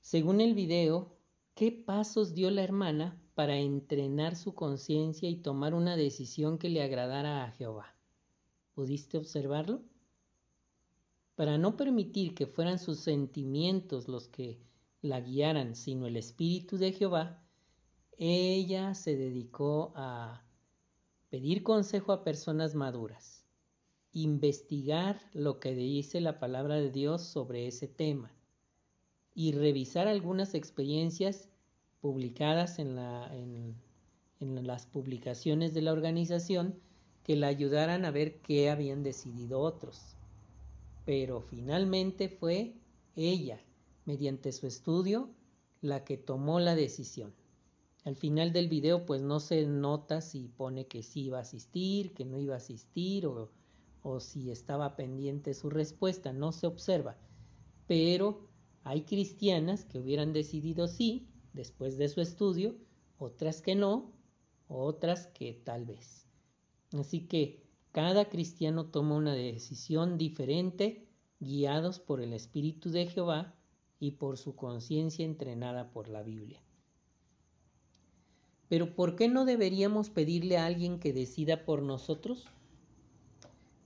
Según 0.00 0.40
el 0.40 0.54
video, 0.54 1.18
¿qué 1.54 1.70
pasos 1.70 2.34
dio 2.34 2.50
la 2.50 2.62
hermana 2.62 3.20
para 3.34 3.58
entrenar 3.58 4.36
su 4.36 4.54
conciencia 4.54 5.28
y 5.28 5.36
tomar 5.36 5.74
una 5.74 5.96
decisión 5.96 6.56
que 6.56 6.70
le 6.70 6.82
agradara 6.82 7.44
a 7.44 7.50
Jehová? 7.50 7.93
¿Pudiste 8.74 9.18
observarlo? 9.18 9.82
Para 11.34 11.58
no 11.58 11.76
permitir 11.76 12.34
que 12.34 12.46
fueran 12.46 12.78
sus 12.78 13.00
sentimientos 13.00 14.08
los 14.08 14.28
que 14.28 14.60
la 15.02 15.20
guiaran, 15.20 15.74
sino 15.74 16.06
el 16.06 16.16
Espíritu 16.16 16.76
de 16.76 16.92
Jehová, 16.92 17.42
ella 18.18 18.94
se 18.94 19.16
dedicó 19.16 19.92
a 19.96 20.44
pedir 21.30 21.62
consejo 21.62 22.12
a 22.12 22.22
personas 22.22 22.74
maduras 22.74 23.44
investigar 24.14 25.20
lo 25.32 25.58
que 25.58 25.74
dice 25.74 26.20
la 26.20 26.38
palabra 26.38 26.76
de 26.76 26.90
Dios 26.90 27.22
sobre 27.22 27.66
ese 27.66 27.88
tema 27.88 28.32
y 29.34 29.52
revisar 29.52 30.06
algunas 30.06 30.54
experiencias 30.54 31.48
publicadas 32.00 32.78
en, 32.78 32.96
en, 34.38 34.66
las 34.66 34.86
publicaciones 34.86 35.74
de 35.74 35.82
la 35.82 35.92
organización 35.92 36.78
que 37.24 37.36
la 37.36 37.48
ayudaran 37.48 38.04
a 38.04 38.10
ver 38.10 38.40
qué 38.42 38.70
habían 38.70 39.02
decidido 39.02 39.60
otros. 39.60 40.14
Pero 41.04 41.40
finalmente 41.40 42.28
fue 42.28 42.74
ella, 43.16 43.60
mediante 44.04 44.52
su 44.52 44.66
estudio, 44.66 45.30
la 45.80 46.04
que 46.04 46.16
tomó 46.16 46.60
la 46.60 46.76
decisión. 46.76 47.34
Al 48.04 48.16
final 48.16 48.52
del 48.52 48.68
video 48.68 49.06
pues 49.06 49.22
no 49.22 49.40
se 49.40 49.66
nota 49.66 50.20
si 50.20 50.48
pone 50.48 50.86
que 50.86 51.02
sí 51.02 51.24
iba 51.24 51.38
a 51.38 51.42
asistir, 51.42 52.12
que 52.12 52.26
no 52.26 52.38
iba 52.38 52.54
a 52.54 52.58
asistir 52.58 53.26
o 53.26 54.20
si 54.20 54.50
estaba 54.50 54.94
pendiente 54.94 55.54
su 55.54 55.70
respuesta, 55.70 56.32
no 56.34 56.52
se 56.52 56.66
observa. 56.66 57.16
Pero 57.86 58.50
hay 58.82 59.02
cristianas 59.02 59.86
que 59.86 59.98
hubieran 59.98 60.34
decidido 60.34 60.88
sí 60.88 61.26
después 61.54 61.96
de 61.96 62.10
su 62.10 62.20
estudio, 62.20 62.76
otras 63.18 63.62
que 63.62 63.74
no, 63.74 64.12
otras 64.68 65.28
que 65.28 65.54
tal 65.54 65.86
vez. 65.86 66.23
Así 66.98 67.26
que 67.26 67.62
cada 67.92 68.28
cristiano 68.28 68.86
toma 68.86 69.16
una 69.16 69.34
decisión 69.34 70.16
diferente 70.16 71.06
guiados 71.40 71.98
por 71.98 72.20
el 72.20 72.32
Espíritu 72.32 72.90
de 72.90 73.06
Jehová 73.06 73.54
y 74.00 74.12
por 74.12 74.38
su 74.38 74.56
conciencia 74.56 75.24
entrenada 75.24 75.90
por 75.90 76.08
la 76.08 76.22
Biblia. 76.22 76.62
Pero 78.68 78.94
¿por 78.94 79.14
qué 79.16 79.28
no 79.28 79.44
deberíamos 79.44 80.10
pedirle 80.10 80.56
a 80.56 80.66
alguien 80.66 80.98
que 80.98 81.12
decida 81.12 81.64
por 81.64 81.82
nosotros? 81.82 82.46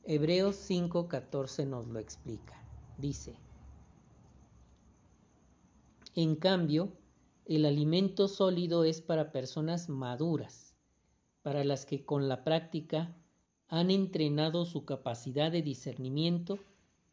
Hebreos 0.04 0.56
5:14 0.56 1.66
nos 1.66 1.88
lo 1.88 1.98
explica. 1.98 2.62
Dice, 2.96 3.36
en 6.14 6.36
cambio, 6.36 6.92
el 7.44 7.64
alimento 7.64 8.26
sólido 8.28 8.84
es 8.84 9.00
para 9.00 9.30
personas 9.30 9.88
maduras, 9.88 10.68
para 11.49 11.65
las 11.65 11.87
que 11.87 12.04
con 12.04 12.28
la 12.28 12.45
práctica 12.45 13.17
han 13.69 13.91
entrenado 13.91 14.67
su 14.67 14.84
capacidad 14.84 15.50
de 15.50 15.63
discernimiento 15.63 16.58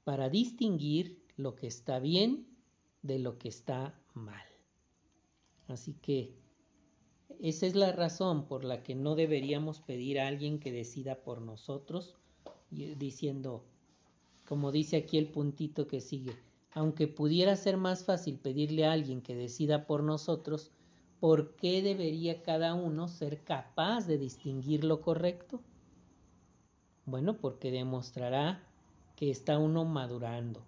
para 0.04 0.28
distinguir 0.28 1.24
lo 1.38 1.56
que 1.56 1.68
está 1.68 2.00
bien 2.00 2.46
de 3.02 3.18
lo 3.18 3.38
que 3.38 3.48
está 3.48 3.98
mal. 4.14 4.44
Así 5.70 5.94
que 5.94 6.36
esa 7.40 7.66
es 7.66 7.76
la 7.76 7.94
razón 7.94 8.46
por 8.46 8.66
la 8.66 8.84
que 8.84 8.94
no 8.94 9.16
deberíamos 9.16 9.80
pedir 9.80 10.20
a 10.20 10.28
alguien 10.28 10.60
que 10.60 10.74
decida 10.74 11.24
por 11.24 11.40
nosotros 11.40 12.18
diciendo, 12.72 13.64
como 14.46 14.74
dice 14.74 14.98
aquí 14.98 15.18
el 15.18 15.30
puntito 15.30 15.88
que 15.88 16.02
sigue, 16.02 16.36
aunque 16.72 17.08
pudiera 17.08 17.56
ser 17.56 17.78
más 17.78 18.04
fácil 18.04 18.38
pedirle 18.38 18.86
a 18.86 18.92
alguien 18.92 19.22
que 19.22 19.34
decida 19.34 19.88
por 19.88 20.04
nosotros, 20.04 20.72
¿por 21.20 21.56
qué 21.56 21.82
debería 21.82 22.44
cada 22.44 22.74
uno 22.74 23.08
ser 23.08 23.44
capaz 23.44 24.08
de 24.08 24.18
distinguir 24.18 24.84
lo 24.84 25.02
correcto? 25.02 25.62
Bueno, 27.06 27.38
porque 27.38 27.72
demostrará 27.72 28.64
que 29.16 29.30
está 29.30 29.58
uno 29.58 29.86
madurando. 29.86 30.62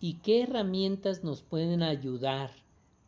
¿Y 0.00 0.14
qué 0.14 0.42
herramientas 0.42 1.22
nos 1.22 1.42
pueden 1.42 1.82
ayudar 1.82 2.50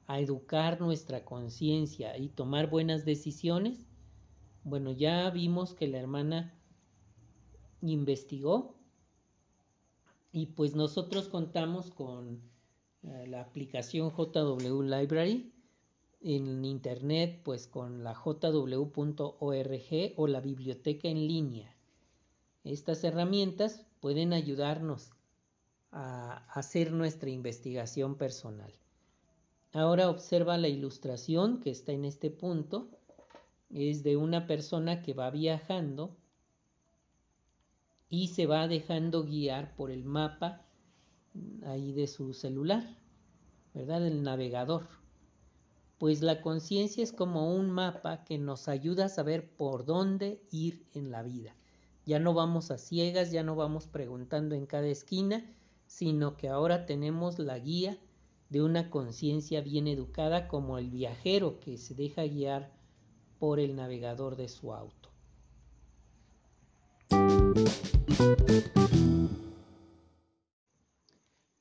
a 0.07 0.21
educar 0.21 0.81
nuestra 0.81 1.25
conciencia 1.25 2.17
y 2.19 2.29
tomar 2.29 2.69
buenas 2.69 3.05
decisiones? 3.05 3.87
Bueno, 4.63 4.93
ya 4.93 5.29
vimos 5.31 5.75
que 5.75 5.89
la 5.89 5.99
hermana 5.99 6.55
investigó 7.83 8.75
y 10.33 10.47
pues 10.47 10.75
nosotros 10.75 11.29
contamos 11.29 11.91
con 11.91 12.41
eh, 13.03 13.27
la 13.29 13.41
aplicación 13.41 14.11
JW 14.11 14.83
Library 14.83 15.54
en 16.25 16.65
internet 16.65 17.41
pues 17.45 17.67
con 17.67 18.03
la 18.03 18.15
jw.org 18.15 19.33
o 20.17 20.27
la 20.27 20.41
biblioteca 20.41 21.09
en 21.09 21.29
línea. 21.29 21.75
Estas 22.65 23.05
herramientas 23.05 23.85
pueden 24.01 24.33
ayudarnos 24.33 25.11
a 25.93 26.47
hacer 26.59 26.93
nuestra 26.93 27.29
investigación 27.29 28.17
personal. 28.17 28.73
Ahora 29.73 30.09
observa 30.09 30.57
la 30.57 30.69
ilustración 30.69 31.61
que 31.61 31.71
está 31.71 31.93
en 31.93 32.07
este 32.07 32.31
punto. 32.31 32.89
Es 33.71 34.03
de 34.03 34.17
una 34.17 34.47
persona 34.47 35.03
que 35.03 35.13
va 35.13 35.31
viajando 35.31 36.17
y 38.09 38.29
se 38.29 38.47
va 38.47 38.67
dejando 38.67 39.25
guiar 39.25 39.75
por 39.77 39.91
el 39.91 40.05
mapa 40.05 40.65
ahí 41.67 41.93
de 41.93 42.07
su 42.07 42.33
celular, 42.33 42.85
¿verdad? 43.75 44.07
El 44.07 44.23
navegador. 44.23 45.04
Pues 46.05 46.21
la 46.21 46.43
conciencia 46.43 47.03
es 47.03 47.13
como 47.13 47.55
un 47.57 47.71
mapa 47.71 48.25
que 48.25 48.37
nos 48.37 48.69
ayuda 48.69 49.07
a 49.07 49.09
saber 49.09 49.57
por 49.57 49.87
dónde 49.87 50.43
ir 50.51 50.87
en 50.93 51.11
la 51.11 51.23
vida. 51.23 51.57
Ya 52.05 52.19
no 52.19 52.35
vamos 52.35 52.71
a 52.71 52.77
ciegas, 52.77 53.31
ya 53.31 53.43
no 53.43 53.57
vamos 53.57 53.87
preguntando 53.87 54.55
en 54.55 54.67
cada 54.67 54.87
esquina, 54.87 55.51
sino 55.87 56.37
que 56.37 56.51
ahora 56.51 56.85
tenemos 56.85 57.39
la 57.39 57.59
guía 57.59 57.97
de 58.51 58.61
una 58.61 58.91
conciencia 58.91 59.63
bien 59.63 59.89
educada 59.89 60.47
como 60.47 60.77
el 60.77 60.91
viajero 60.91 61.59
que 61.59 61.79
se 61.79 61.95
deja 61.95 62.25
guiar 62.25 62.71
por 63.39 63.59
el 63.59 63.75
navegador 63.75 64.37
de 64.37 64.49
su 64.49 64.75
auto. 64.75 65.09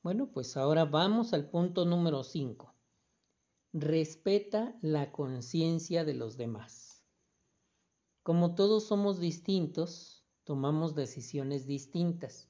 Bueno, 0.02 0.28
pues 0.34 0.58
ahora 0.58 0.84
vamos 0.84 1.32
al 1.32 1.48
punto 1.48 1.86
número 1.86 2.22
5. 2.22 2.73
Respeta 3.76 4.78
la 4.82 5.10
conciencia 5.10 6.04
de 6.04 6.14
los 6.14 6.36
demás. 6.36 7.02
Como 8.22 8.54
todos 8.54 8.84
somos 8.84 9.18
distintos, 9.18 10.24
tomamos 10.44 10.94
decisiones 10.94 11.66
distintas. 11.66 12.48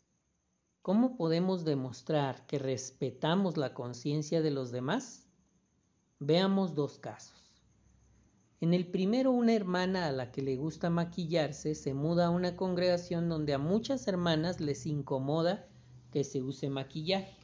¿Cómo 0.83 1.17
podemos 1.17 1.65
demostrar 1.65 2.47
que 2.47 2.59
respetamos 2.59 3.57
la 3.57 3.73
conciencia 3.73 4.43
de 4.43 4.51
los 4.51 4.71
demás? 4.71 5.27
Veamos 6.19 6.75
dos 6.75 6.99
casos. 6.99 7.65
En 8.61 8.75
el 8.75 8.87
primero, 8.91 9.31
una 9.31 9.55
hermana 9.55 10.09
a 10.09 10.13
la 10.13 10.31
que 10.31 10.43
le 10.43 10.57
gusta 10.57 10.91
maquillarse 10.91 11.75
se 11.75 11.95
muda 11.95 12.27
a 12.27 12.31
una 12.31 12.55
congregación 12.55 13.31
donde 13.31 13.55
a 13.55 13.59
muchas 13.59 14.07
hermanas 14.09 14.61
les 14.61 14.85
incomoda 14.85 15.71
que 16.13 16.23
se 16.23 16.43
use 16.43 16.69
maquillaje. 16.69 17.44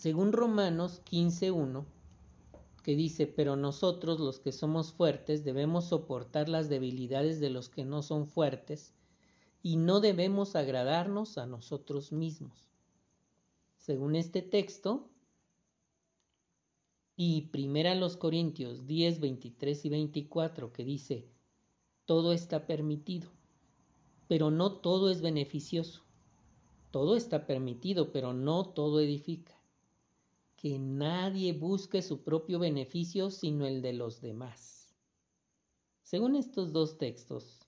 Según 0.00 0.32
Romanos 0.32 1.02
15.1, 1.04 1.84
que 2.82 2.96
dice, 2.96 3.26
pero 3.26 3.56
nosotros 3.56 4.18
los 4.18 4.38
que 4.38 4.50
somos 4.50 4.94
fuertes 4.94 5.44
debemos 5.44 5.88
soportar 5.88 6.48
las 6.48 6.70
debilidades 6.70 7.38
de 7.38 7.50
los 7.50 7.68
que 7.68 7.84
no 7.84 8.00
son 8.00 8.26
fuertes 8.26 8.94
y 9.62 9.76
no 9.76 10.00
debemos 10.00 10.56
agradarnos 10.56 11.36
a 11.36 11.44
nosotros 11.44 12.12
mismos. 12.12 12.70
Según 13.76 14.16
este 14.16 14.40
texto, 14.40 15.10
y 17.14 17.48
primera 17.48 17.94
los 17.94 18.16
Corintios 18.16 18.86
10, 18.86 19.20
23 19.20 19.84
y 19.84 19.88
24 19.90 20.72
que 20.72 20.82
dice, 20.82 21.28
todo 22.06 22.32
está 22.32 22.66
permitido, 22.66 23.28
pero 24.28 24.50
no 24.50 24.72
todo 24.72 25.10
es 25.10 25.20
beneficioso. 25.20 26.00
Todo 26.90 27.16
está 27.16 27.46
permitido, 27.46 28.12
pero 28.12 28.32
no 28.32 28.64
todo 28.64 29.00
edifica. 29.00 29.59
Que 30.60 30.78
nadie 30.78 31.54
busque 31.54 32.02
su 32.02 32.22
propio 32.22 32.58
beneficio 32.58 33.30
sino 33.30 33.66
el 33.66 33.80
de 33.80 33.94
los 33.94 34.20
demás. 34.20 34.94
Según 36.02 36.36
estos 36.36 36.70
dos 36.70 36.98
textos, 36.98 37.66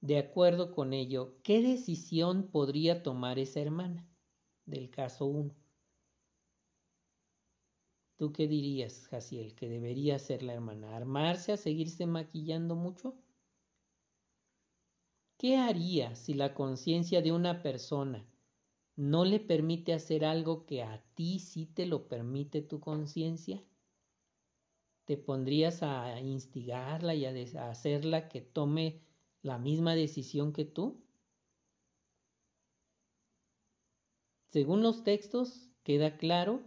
de 0.00 0.16
acuerdo 0.16 0.74
con 0.74 0.94
ello, 0.94 1.36
¿qué 1.42 1.60
decisión 1.60 2.48
podría 2.48 3.02
tomar 3.02 3.38
esa 3.38 3.60
hermana 3.60 4.08
del 4.64 4.88
caso 4.88 5.26
1? 5.26 5.54
¿Tú 8.16 8.32
qué 8.32 8.48
dirías, 8.48 9.06
Jaciel, 9.08 9.54
que 9.54 9.68
debería 9.68 10.16
hacer 10.16 10.42
la 10.42 10.54
hermana? 10.54 10.96
¿Armarse 10.96 11.52
a 11.52 11.58
seguirse 11.58 12.06
maquillando 12.06 12.74
mucho? 12.74 13.18
¿Qué 15.36 15.58
haría 15.58 16.14
si 16.14 16.32
la 16.32 16.54
conciencia 16.54 17.20
de 17.20 17.32
una 17.32 17.62
persona 17.62 18.31
no 18.96 19.24
le 19.24 19.40
permite 19.40 19.92
hacer 19.92 20.24
algo 20.24 20.66
que 20.66 20.82
a 20.82 21.02
ti 21.14 21.38
sí 21.38 21.66
te 21.66 21.86
lo 21.86 22.08
permite 22.08 22.62
tu 22.62 22.80
conciencia? 22.80 23.62
¿Te 25.04 25.16
pondrías 25.16 25.82
a 25.82 26.20
instigarla 26.20 27.14
y 27.14 27.24
a 27.24 27.70
hacerla 27.70 28.28
que 28.28 28.40
tome 28.40 29.02
la 29.42 29.58
misma 29.58 29.94
decisión 29.94 30.52
que 30.52 30.64
tú? 30.64 31.02
Según 34.52 34.82
los 34.82 35.02
textos, 35.02 35.70
queda 35.82 36.18
claro 36.18 36.60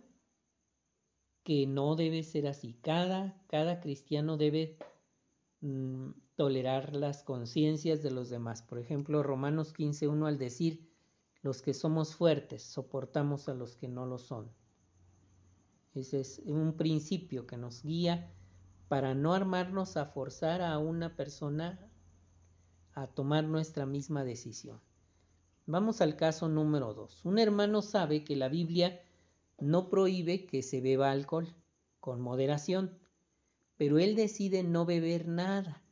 que 1.43 1.67
no 1.67 1.95
debe 1.95 2.23
ser 2.23 2.47
así. 2.47 2.73
Cada, 2.81 3.39
cada 3.47 3.79
cristiano 3.79 4.35
debe 4.35 4.77
mm, 5.61 6.09
tolerar 6.35 6.95
las 6.95 7.23
conciencias 7.23 8.01
de 8.01 8.09
los 8.09 8.31
demás. 8.31 8.63
Por 8.63 8.79
ejemplo, 8.79 9.21
Romanos 9.21 9.71
15.1 9.71 10.27
al 10.27 10.39
decir, 10.39 10.94
los 11.45 11.61
que 11.61 11.75
somos 11.75 12.15
fuertes 12.15 12.63
soportamos 12.63 13.47
a 13.49 13.53
los 13.53 13.75
que 13.75 13.87
no 13.87 14.07
lo 14.07 14.17
son. 14.17 14.49
Ese 15.93 16.21
es 16.21 16.41
un 16.43 16.75
principio 16.75 17.45
que 17.45 17.55
nos 17.55 17.83
guía 17.83 18.33
para 18.87 19.13
no 19.13 19.31
armarnos 19.31 19.95
a 19.95 20.07
forzar 20.07 20.63
a 20.63 20.79
una 20.79 21.15
persona 21.15 21.87
a 22.93 23.05
tomar 23.05 23.43
nuestra 23.43 23.85
misma 23.85 24.23
decisión. 24.23 24.81
Vamos 25.67 26.01
al 26.01 26.15
caso 26.15 26.49
número 26.49 26.95
2. 26.95 27.25
Un 27.25 27.37
hermano 27.37 27.83
sabe 27.83 28.23
que 28.23 28.35
la 28.35 28.49
Biblia 28.49 28.99
no 29.59 29.87
prohíbe 29.87 30.47
que 30.47 30.63
se 30.63 30.81
beba 30.81 31.11
alcohol, 31.11 31.53
con 31.99 32.21
moderación, 32.21 32.97
pero 33.77 33.99
él 33.99 34.15
decide 34.15 34.63
no 34.63 34.87
beber 34.87 35.27
nada. 35.27 35.83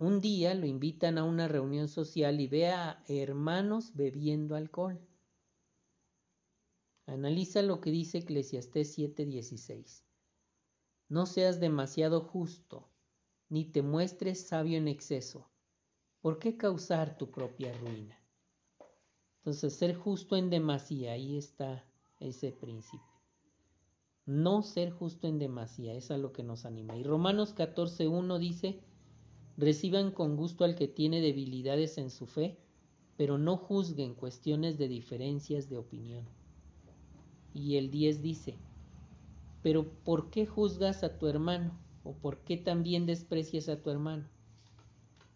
Un 0.00 0.22
día 0.22 0.54
lo 0.54 0.64
invitan 0.64 1.18
a 1.18 1.24
una 1.24 1.46
reunión 1.46 1.86
social 1.86 2.40
y 2.40 2.46
ve 2.46 2.68
a 2.68 3.04
hermanos 3.06 3.94
bebiendo 3.94 4.56
alcohol. 4.56 4.98
Analiza 7.04 7.60
lo 7.60 7.82
que 7.82 7.90
dice 7.90 8.16
Eclesiastés 8.16 8.96
7:16. 8.96 10.02
No 11.10 11.26
seas 11.26 11.60
demasiado 11.60 12.22
justo, 12.22 12.88
ni 13.50 13.66
te 13.66 13.82
muestres 13.82 14.48
sabio 14.48 14.78
en 14.78 14.88
exceso, 14.88 15.50
¿Por 16.22 16.38
qué 16.38 16.56
causar 16.56 17.18
tu 17.18 17.30
propia 17.30 17.70
ruina? 17.74 18.18
Entonces, 19.38 19.74
ser 19.74 19.94
justo 19.94 20.34
en 20.36 20.48
demasía, 20.48 21.12
ahí 21.12 21.36
está 21.36 21.86
ese 22.20 22.52
principio. 22.52 23.20
No 24.24 24.62
ser 24.62 24.92
justo 24.92 25.28
en 25.28 25.38
demasía, 25.38 25.92
es 25.92 26.10
a 26.10 26.16
lo 26.16 26.32
que 26.32 26.42
nos 26.42 26.64
anima. 26.64 26.96
Y 26.96 27.04
Romanos 27.04 27.54
14.1 27.54 28.38
dice, 28.38 28.82
reciban 29.60 30.10
con 30.10 30.36
gusto 30.36 30.64
al 30.64 30.74
que 30.74 30.88
tiene 30.88 31.20
debilidades 31.20 31.98
en 31.98 32.10
su 32.10 32.26
fe, 32.26 32.58
pero 33.16 33.38
no 33.38 33.56
juzguen 33.56 34.14
cuestiones 34.14 34.78
de 34.78 34.88
diferencias 34.88 35.68
de 35.68 35.76
opinión. 35.76 36.24
Y 37.54 37.76
el 37.76 37.90
10 37.90 38.22
dice, 38.22 38.56
pero 39.62 39.88
¿por 40.04 40.30
qué 40.30 40.46
juzgas 40.46 41.04
a 41.04 41.18
tu 41.18 41.26
hermano? 41.26 41.78
¿O 42.02 42.14
por 42.14 42.38
qué 42.38 42.56
también 42.56 43.06
desprecias 43.06 43.68
a 43.68 43.82
tu 43.82 43.90
hermano? 43.90 44.28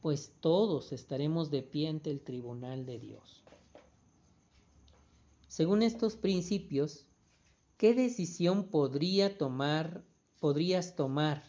pues 0.05 0.35
todos 0.41 0.93
estaremos 0.93 1.51
de 1.51 1.63
pie 1.63 1.89
ante 1.89 2.11
el 2.11 2.21
tribunal 2.21 2.85
de 2.85 2.99
Dios. 2.99 3.43
Según 5.49 5.81
estos 5.81 6.17
principios, 6.17 7.07
¿qué 7.79 7.95
decisión 7.95 8.69
podría 8.69 9.39
tomar, 9.39 10.05
podrías 10.41 10.95
tomar 10.95 11.43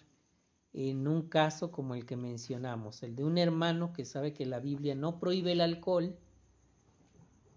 en 0.78 1.08
un 1.08 1.30
caso 1.30 1.72
como 1.72 1.96
el 1.96 2.06
que 2.06 2.18
mencionamos, 2.18 3.02
el 3.02 3.16
de 3.16 3.24
un 3.24 3.38
hermano 3.38 3.94
que 3.94 4.04
sabe 4.04 4.34
que 4.34 4.46
la 4.46 4.60
Biblia 4.60 4.94
no 4.94 5.20
prohíbe 5.20 5.54
el 5.54 5.62
alcohol 5.62 6.18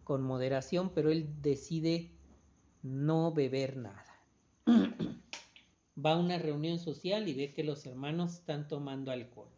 con 0.04 0.22
moderación, 0.22 0.90
pero 0.94 1.10
él 1.10 1.42
decide 1.42 2.12
no 2.82 3.32
beber 3.32 3.76
nada? 3.76 4.06
Va 6.04 6.12
a 6.12 6.16
una 6.16 6.38
reunión 6.38 6.78
social 6.78 7.26
y 7.26 7.34
ve 7.34 7.52
que 7.52 7.64
los 7.64 7.84
hermanos 7.86 8.34
están 8.34 8.68
tomando 8.68 9.10
alcohol. 9.10 9.50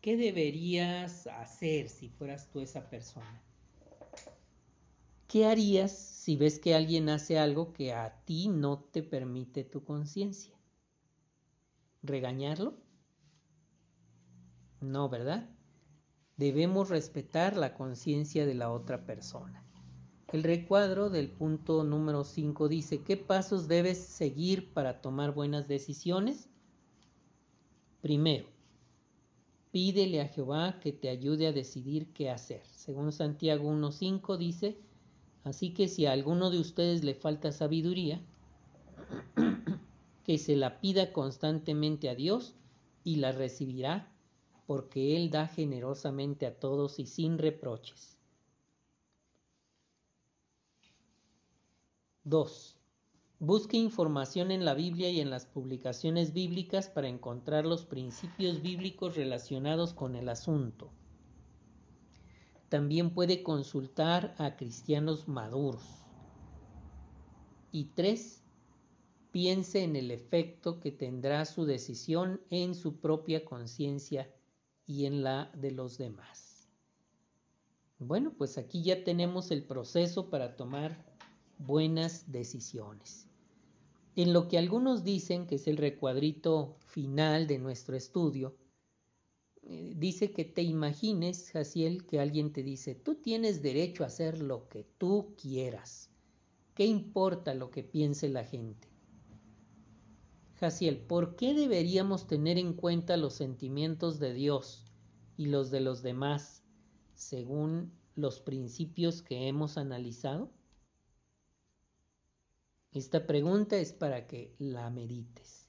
¿Qué 0.00 0.16
deberías 0.16 1.26
hacer 1.26 1.88
si 1.88 2.10
fueras 2.10 2.48
tú 2.48 2.60
esa 2.60 2.88
persona? 2.88 3.42
¿Qué 5.26 5.46
harías 5.46 5.90
si 5.90 6.36
ves 6.36 6.60
que 6.60 6.76
alguien 6.76 7.08
hace 7.08 7.40
algo 7.40 7.72
que 7.72 7.92
a 7.92 8.22
ti 8.24 8.46
no 8.46 8.78
te 8.78 9.02
permite 9.02 9.64
tu 9.64 9.82
conciencia? 9.82 10.55
¿Regañarlo? 12.06 12.74
No, 14.80 15.08
¿verdad? 15.08 15.48
Debemos 16.36 16.88
respetar 16.88 17.56
la 17.56 17.74
conciencia 17.74 18.46
de 18.46 18.54
la 18.54 18.70
otra 18.70 19.04
persona. 19.04 19.64
El 20.32 20.42
recuadro 20.42 21.08
del 21.10 21.30
punto 21.30 21.84
número 21.84 22.24
5 22.24 22.68
dice, 22.68 23.02
¿qué 23.02 23.16
pasos 23.16 23.68
debes 23.68 23.98
seguir 23.98 24.72
para 24.72 25.00
tomar 25.00 25.32
buenas 25.32 25.68
decisiones? 25.68 26.48
Primero, 28.02 28.46
Pídele 29.76 30.22
a 30.22 30.28
Jehová 30.28 30.80
que 30.80 30.90
te 30.90 31.10
ayude 31.10 31.46
a 31.46 31.52
decidir 31.52 32.10
qué 32.14 32.30
hacer. 32.30 32.62
Según 32.64 33.12
Santiago 33.12 33.70
1.5 33.70 34.38
dice, 34.38 34.78
así 35.44 35.74
que 35.74 35.86
si 35.86 36.06
a 36.06 36.12
alguno 36.12 36.50
de 36.50 36.58
ustedes 36.58 37.04
le 37.04 37.14
falta 37.14 37.52
sabiduría, 37.52 38.22
que 40.26 40.38
se 40.38 40.56
la 40.56 40.80
pida 40.80 41.12
constantemente 41.12 42.08
a 42.08 42.16
Dios 42.16 42.56
y 43.04 43.16
la 43.16 43.30
recibirá, 43.30 44.12
porque 44.66 45.16
Él 45.16 45.30
da 45.30 45.46
generosamente 45.46 46.46
a 46.46 46.58
todos 46.58 46.98
y 46.98 47.06
sin 47.06 47.38
reproches. 47.38 48.18
2. 52.24 52.76
Busque 53.38 53.76
información 53.76 54.50
en 54.50 54.64
la 54.64 54.74
Biblia 54.74 55.10
y 55.10 55.20
en 55.20 55.30
las 55.30 55.46
publicaciones 55.46 56.32
bíblicas 56.32 56.88
para 56.88 57.06
encontrar 57.06 57.64
los 57.64 57.84
principios 57.84 58.62
bíblicos 58.62 59.14
relacionados 59.14 59.94
con 59.94 60.16
el 60.16 60.28
asunto. 60.28 60.90
También 62.68 63.14
puede 63.14 63.44
consultar 63.44 64.34
a 64.38 64.56
cristianos 64.56 65.28
maduros. 65.28 65.84
Y 67.70 67.92
tres, 67.94 68.42
piense 69.36 69.84
en 69.84 69.96
el 69.96 70.10
efecto 70.12 70.80
que 70.80 70.90
tendrá 70.90 71.44
su 71.44 71.66
decisión 71.66 72.40
en 72.48 72.74
su 72.74 73.00
propia 73.00 73.44
conciencia 73.44 74.34
y 74.86 75.04
en 75.04 75.22
la 75.22 75.52
de 75.54 75.72
los 75.72 75.98
demás. 75.98 76.70
Bueno, 77.98 78.32
pues 78.32 78.56
aquí 78.56 78.82
ya 78.82 79.04
tenemos 79.04 79.50
el 79.50 79.62
proceso 79.62 80.30
para 80.30 80.56
tomar 80.56 81.04
buenas 81.58 82.32
decisiones. 82.32 83.28
En 84.14 84.32
lo 84.32 84.48
que 84.48 84.56
algunos 84.56 85.04
dicen 85.04 85.46
que 85.46 85.56
es 85.56 85.66
el 85.66 85.76
recuadrito 85.76 86.78
final 86.86 87.46
de 87.46 87.58
nuestro 87.58 87.94
estudio, 87.94 88.56
eh, 89.64 89.92
dice 89.98 90.32
que 90.32 90.46
te 90.46 90.62
imagines, 90.62 91.50
Jaciel, 91.50 92.06
que 92.06 92.20
alguien 92.20 92.54
te 92.54 92.62
dice, 92.62 92.94
tú 92.94 93.16
tienes 93.16 93.60
derecho 93.60 94.02
a 94.02 94.06
hacer 94.06 94.38
lo 94.40 94.66
que 94.70 94.86
tú 94.96 95.34
quieras. 95.38 96.08
¿Qué 96.74 96.86
importa 96.86 97.52
lo 97.52 97.70
que 97.70 97.82
piense 97.82 98.30
la 98.30 98.42
gente? 98.42 98.95
Jaciel, 100.58 100.98
¿por 100.98 101.36
qué 101.36 101.52
deberíamos 101.52 102.26
tener 102.26 102.56
en 102.56 102.72
cuenta 102.72 103.18
los 103.18 103.34
sentimientos 103.34 104.18
de 104.18 104.32
Dios 104.32 104.84
y 105.36 105.46
los 105.46 105.70
de 105.70 105.80
los 105.80 106.02
demás 106.02 106.62
según 107.14 107.92
los 108.14 108.40
principios 108.40 109.20
que 109.20 109.48
hemos 109.48 109.76
analizado? 109.76 110.50
Esta 112.92 113.26
pregunta 113.26 113.76
es 113.76 113.92
para 113.92 114.26
que 114.26 114.54
la 114.58 114.88
medites. 114.88 115.68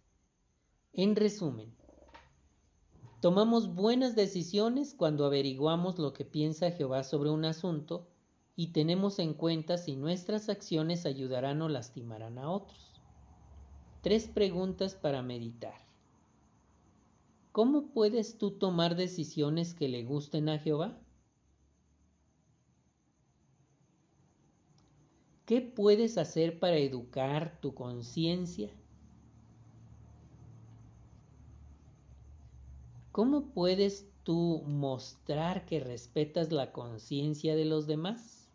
En 0.93 1.17
resumen, 1.17 1.75
tomamos 3.19 3.75
buenas 3.75 4.15
decisiones 4.15 4.93
cuando 4.93 5.25
averiguamos 5.25 5.99
lo 5.99 6.13
que 6.13 6.23
piensa 6.23 6.71
Jehová 6.71 7.03
sobre 7.03 7.29
un 7.29 7.43
asunto 7.43 8.07
y 8.55 8.67
tenemos 8.67 9.19
en 9.19 9.33
cuenta 9.33 9.77
si 9.77 9.97
nuestras 9.97 10.47
acciones 10.47 11.05
ayudarán 11.05 11.61
o 11.61 11.67
lastimarán 11.67 12.37
a 12.37 12.49
otros. 12.49 12.86
Tres 14.07 14.25
preguntas 14.25 14.95
para 14.95 15.21
meditar. 15.21 15.85
¿cómo 17.51 17.87
puedes 17.87 18.37
tú 18.37 18.51
tomar 18.51 18.95
decisiones 18.95 19.73
que 19.73 19.89
le 19.89 20.05
gusten 20.05 20.47
a 20.47 20.59
Jehová? 20.59 20.97
¿Qué 25.45 25.59
puedes 25.59 26.17
hacer 26.17 26.57
para 26.57 26.77
educar 26.77 27.59
tu 27.59 27.73
conciencia? 27.73 28.69
¿Cómo 33.11 33.47
puedes 33.47 34.07
tú 34.23 34.63
mostrar 34.65 35.65
que 35.65 35.81
respetas 35.81 36.53
la 36.53 36.71
conciencia 36.71 37.57
de 37.57 37.65
los 37.65 37.87
demás? 37.87 38.47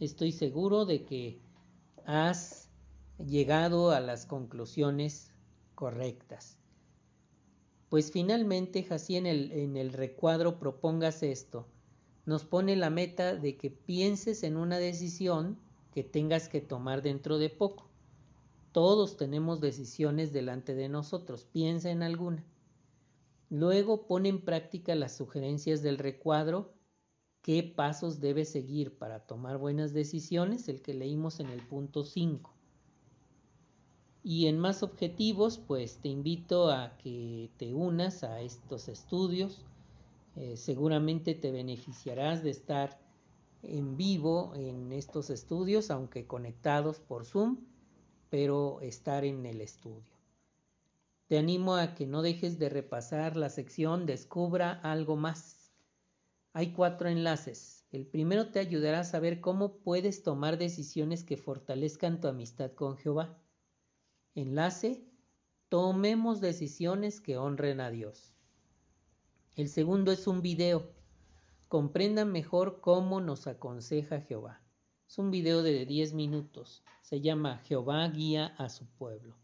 Estoy 0.00 0.32
seguro 0.32 0.86
de 0.86 1.04
que 1.04 1.51
has 2.06 2.70
llegado 3.18 3.90
a 3.90 4.00
las 4.00 4.26
conclusiones 4.26 5.32
correctas. 5.74 6.58
Pues 7.88 8.10
finalmente, 8.10 8.86
así 8.90 9.16
en 9.16 9.26
el, 9.26 9.52
en 9.52 9.76
el 9.76 9.92
recuadro 9.92 10.58
propongas 10.58 11.22
esto 11.22 11.66
nos 12.24 12.44
pone 12.44 12.76
la 12.76 12.90
meta 12.90 13.34
de 13.34 13.56
que 13.56 13.70
pienses 13.70 14.42
en 14.44 14.56
una 14.56 14.78
decisión 14.78 15.58
que 15.92 16.04
tengas 16.04 16.48
que 16.48 16.60
tomar 16.60 17.02
dentro 17.02 17.38
de 17.38 17.50
poco. 17.50 17.88
Todos 18.70 19.16
tenemos 19.16 19.60
decisiones 19.60 20.32
delante 20.32 20.74
de 20.74 20.88
nosotros, 20.88 21.44
piensa 21.44 21.90
en 21.90 22.02
alguna. 22.02 22.44
Luego 23.50 24.06
pone 24.06 24.28
en 24.28 24.44
práctica 24.44 24.94
las 24.94 25.16
sugerencias 25.16 25.82
del 25.82 25.98
recuadro, 25.98 26.72
qué 27.42 27.62
pasos 27.62 28.20
debes 28.20 28.48
seguir 28.48 28.96
para 28.96 29.20
tomar 29.20 29.58
buenas 29.58 29.92
decisiones, 29.92 30.68
el 30.68 30.80
que 30.80 30.94
leímos 30.94 31.40
en 31.40 31.48
el 31.50 31.60
punto 31.60 32.04
5. 32.04 32.52
Y 34.24 34.46
en 34.46 34.58
más 34.58 34.84
objetivos, 34.84 35.58
pues 35.58 35.98
te 35.98 36.08
invito 36.08 36.70
a 36.70 36.96
que 36.98 37.50
te 37.56 37.74
unas 37.74 38.22
a 38.22 38.40
estos 38.40 38.88
estudios, 38.88 39.64
eh, 40.36 40.56
seguramente 40.56 41.34
te 41.34 41.50
beneficiarás 41.50 42.44
de 42.44 42.50
estar 42.50 43.00
en 43.62 43.96
vivo 43.96 44.52
en 44.54 44.92
estos 44.92 45.28
estudios, 45.28 45.90
aunque 45.90 46.26
conectados 46.26 47.00
por 47.00 47.24
Zoom, 47.24 47.58
pero 48.30 48.80
estar 48.80 49.24
en 49.24 49.44
el 49.44 49.60
estudio. 49.60 50.12
Te 51.26 51.38
animo 51.38 51.74
a 51.76 51.94
que 51.94 52.06
no 52.06 52.22
dejes 52.22 52.58
de 52.58 52.68
repasar 52.68 53.36
la 53.36 53.48
sección 53.48 54.06
Descubra 54.06 54.72
algo 54.82 55.16
más. 55.16 55.61
Hay 56.54 56.72
cuatro 56.72 57.08
enlaces. 57.08 57.86
El 57.90 58.06
primero 58.06 58.50
te 58.50 58.58
ayudará 58.58 59.00
a 59.00 59.04
saber 59.04 59.40
cómo 59.40 59.78
puedes 59.78 60.22
tomar 60.22 60.58
decisiones 60.58 61.24
que 61.24 61.38
fortalezcan 61.38 62.20
tu 62.20 62.28
amistad 62.28 62.72
con 62.72 62.98
Jehová. 62.98 63.42
Enlace, 64.34 65.02
tomemos 65.70 66.42
decisiones 66.42 67.20
que 67.20 67.38
honren 67.38 67.80
a 67.80 67.90
Dios. 67.90 68.34
El 69.56 69.68
segundo 69.68 70.12
es 70.12 70.26
un 70.26 70.42
video. 70.42 70.94
Comprendan 71.68 72.30
mejor 72.30 72.80
cómo 72.80 73.22
nos 73.22 73.46
aconseja 73.46 74.20
Jehová. 74.20 74.62
Es 75.08 75.18
un 75.18 75.30
video 75.30 75.62
de 75.62 75.86
10 75.86 76.12
minutos. 76.12 76.82
Se 77.00 77.22
llama 77.22 77.58
Jehová 77.64 78.06
guía 78.08 78.54
a 78.58 78.68
su 78.68 78.86
pueblo. 78.86 79.36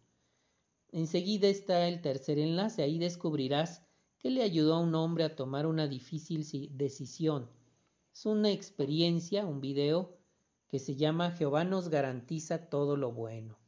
Enseguida 0.90 1.48
está 1.48 1.88
el 1.88 2.02
tercer 2.02 2.38
enlace. 2.38 2.82
Ahí 2.82 2.98
descubrirás 2.98 3.87
que 4.18 4.30
le 4.30 4.42
ayudó 4.42 4.74
a 4.74 4.80
un 4.80 4.94
hombre 4.94 5.24
a 5.24 5.36
tomar 5.36 5.66
una 5.66 5.86
difícil 5.86 6.44
decisión. 6.76 7.48
Es 8.12 8.26
una 8.26 8.50
experiencia, 8.50 9.46
un 9.46 9.60
video 9.60 10.18
que 10.68 10.78
se 10.78 10.96
llama 10.96 11.30
Jehová 11.30 11.64
nos 11.64 11.88
garantiza 11.88 12.68
todo 12.68 12.96
lo 12.96 13.12
bueno. 13.12 13.58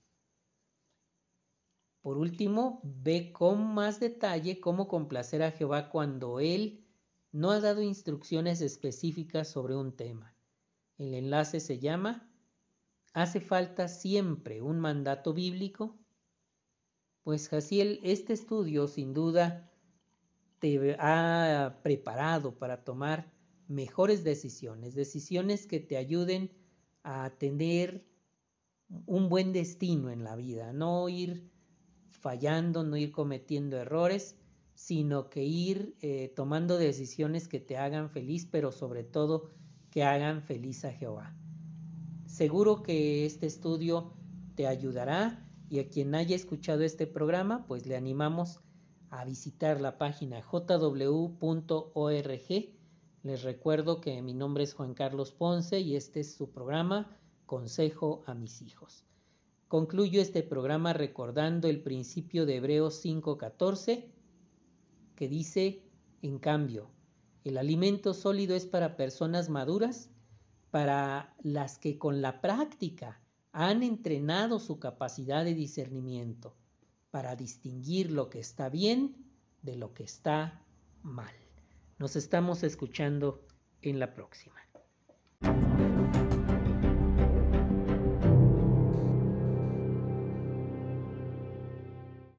Por 2.02 2.18
último, 2.18 2.80
ve 2.82 3.32
con 3.32 3.74
más 3.74 4.00
detalle 4.00 4.60
cómo 4.60 4.88
complacer 4.88 5.42
a 5.42 5.52
Jehová 5.52 5.90
cuando 5.90 6.40
Él 6.40 6.84
no 7.32 7.50
ha 7.50 7.60
dado 7.60 7.82
instrucciones 7.82 8.60
específicas 8.60 9.48
sobre 9.48 9.76
un 9.76 9.92
tema. 9.92 10.34
El 10.98 11.14
enlace 11.14 11.60
se 11.60 11.78
llama 11.78 12.30
¿Hace 13.12 13.40
falta 13.40 13.88
siempre 13.88 14.62
un 14.62 14.78
mandato 14.80 15.32
bíblico? 15.32 15.98
Pues 17.22 17.48
Jaciel, 17.48 18.00
este 18.02 18.32
estudio 18.32 18.88
sin 18.88 19.14
duda 19.14 19.69
te 20.60 20.96
ha 20.98 21.80
preparado 21.82 22.58
para 22.58 22.84
tomar 22.84 23.32
mejores 23.66 24.24
decisiones, 24.24 24.94
decisiones 24.94 25.66
que 25.66 25.80
te 25.80 25.96
ayuden 25.96 26.52
a 27.02 27.30
tener 27.38 28.04
un 29.06 29.28
buen 29.28 29.52
destino 29.52 30.10
en 30.10 30.24
la 30.24 30.36
vida, 30.36 30.72
no 30.72 31.08
ir 31.08 31.50
fallando, 32.10 32.84
no 32.84 32.96
ir 32.96 33.12
cometiendo 33.12 33.76
errores, 33.78 34.36
sino 34.74 35.30
que 35.30 35.44
ir 35.44 35.96
eh, 36.00 36.32
tomando 36.34 36.78
decisiones 36.78 37.48
que 37.48 37.60
te 37.60 37.76
hagan 37.76 38.10
feliz, 38.10 38.46
pero 38.50 38.72
sobre 38.72 39.04
todo 39.04 39.50
que 39.90 40.04
hagan 40.04 40.42
feliz 40.42 40.84
a 40.84 40.92
Jehová. 40.92 41.36
Seguro 42.26 42.82
que 42.82 43.26
este 43.26 43.46
estudio 43.46 44.12
te 44.54 44.66
ayudará 44.66 45.48
y 45.68 45.78
a 45.78 45.88
quien 45.88 46.14
haya 46.14 46.34
escuchado 46.34 46.82
este 46.82 47.06
programa, 47.06 47.66
pues 47.66 47.86
le 47.86 47.96
animamos 47.96 48.60
a 49.10 49.24
visitar 49.24 49.80
la 49.80 49.98
página 49.98 50.40
jw.org. 50.40 51.30
Les 53.22 53.42
recuerdo 53.42 54.00
que 54.00 54.22
mi 54.22 54.34
nombre 54.34 54.64
es 54.64 54.74
Juan 54.74 54.94
Carlos 54.94 55.32
Ponce 55.32 55.80
y 55.80 55.96
este 55.96 56.20
es 56.20 56.34
su 56.34 56.50
programa 56.50 57.16
Consejo 57.44 58.22
a 58.26 58.34
mis 58.34 58.62
hijos. 58.62 59.04
Concluyo 59.66 60.22
este 60.22 60.42
programa 60.42 60.92
recordando 60.92 61.68
el 61.68 61.82
principio 61.82 62.46
de 62.46 62.56
Hebreos 62.56 63.04
5:14 63.04 64.06
que 65.16 65.28
dice, 65.28 65.82
en 66.22 66.38
cambio, 66.38 66.90
el 67.44 67.58
alimento 67.58 68.14
sólido 68.14 68.54
es 68.54 68.66
para 68.66 68.96
personas 68.96 69.48
maduras, 69.48 70.08
para 70.70 71.34
las 71.42 71.78
que 71.78 71.98
con 71.98 72.22
la 72.22 72.40
práctica 72.40 73.20
han 73.52 73.82
entrenado 73.82 74.60
su 74.60 74.78
capacidad 74.78 75.44
de 75.44 75.54
discernimiento 75.54 76.54
para 77.10 77.36
distinguir 77.36 78.10
lo 78.10 78.30
que 78.30 78.40
está 78.40 78.68
bien 78.68 79.16
de 79.62 79.76
lo 79.76 79.92
que 79.94 80.04
está 80.04 80.62
mal. 81.02 81.34
Nos 81.98 82.16
estamos 82.16 82.62
escuchando 82.62 83.46
en 83.82 83.98
la 83.98 84.14
próxima. 84.14 84.60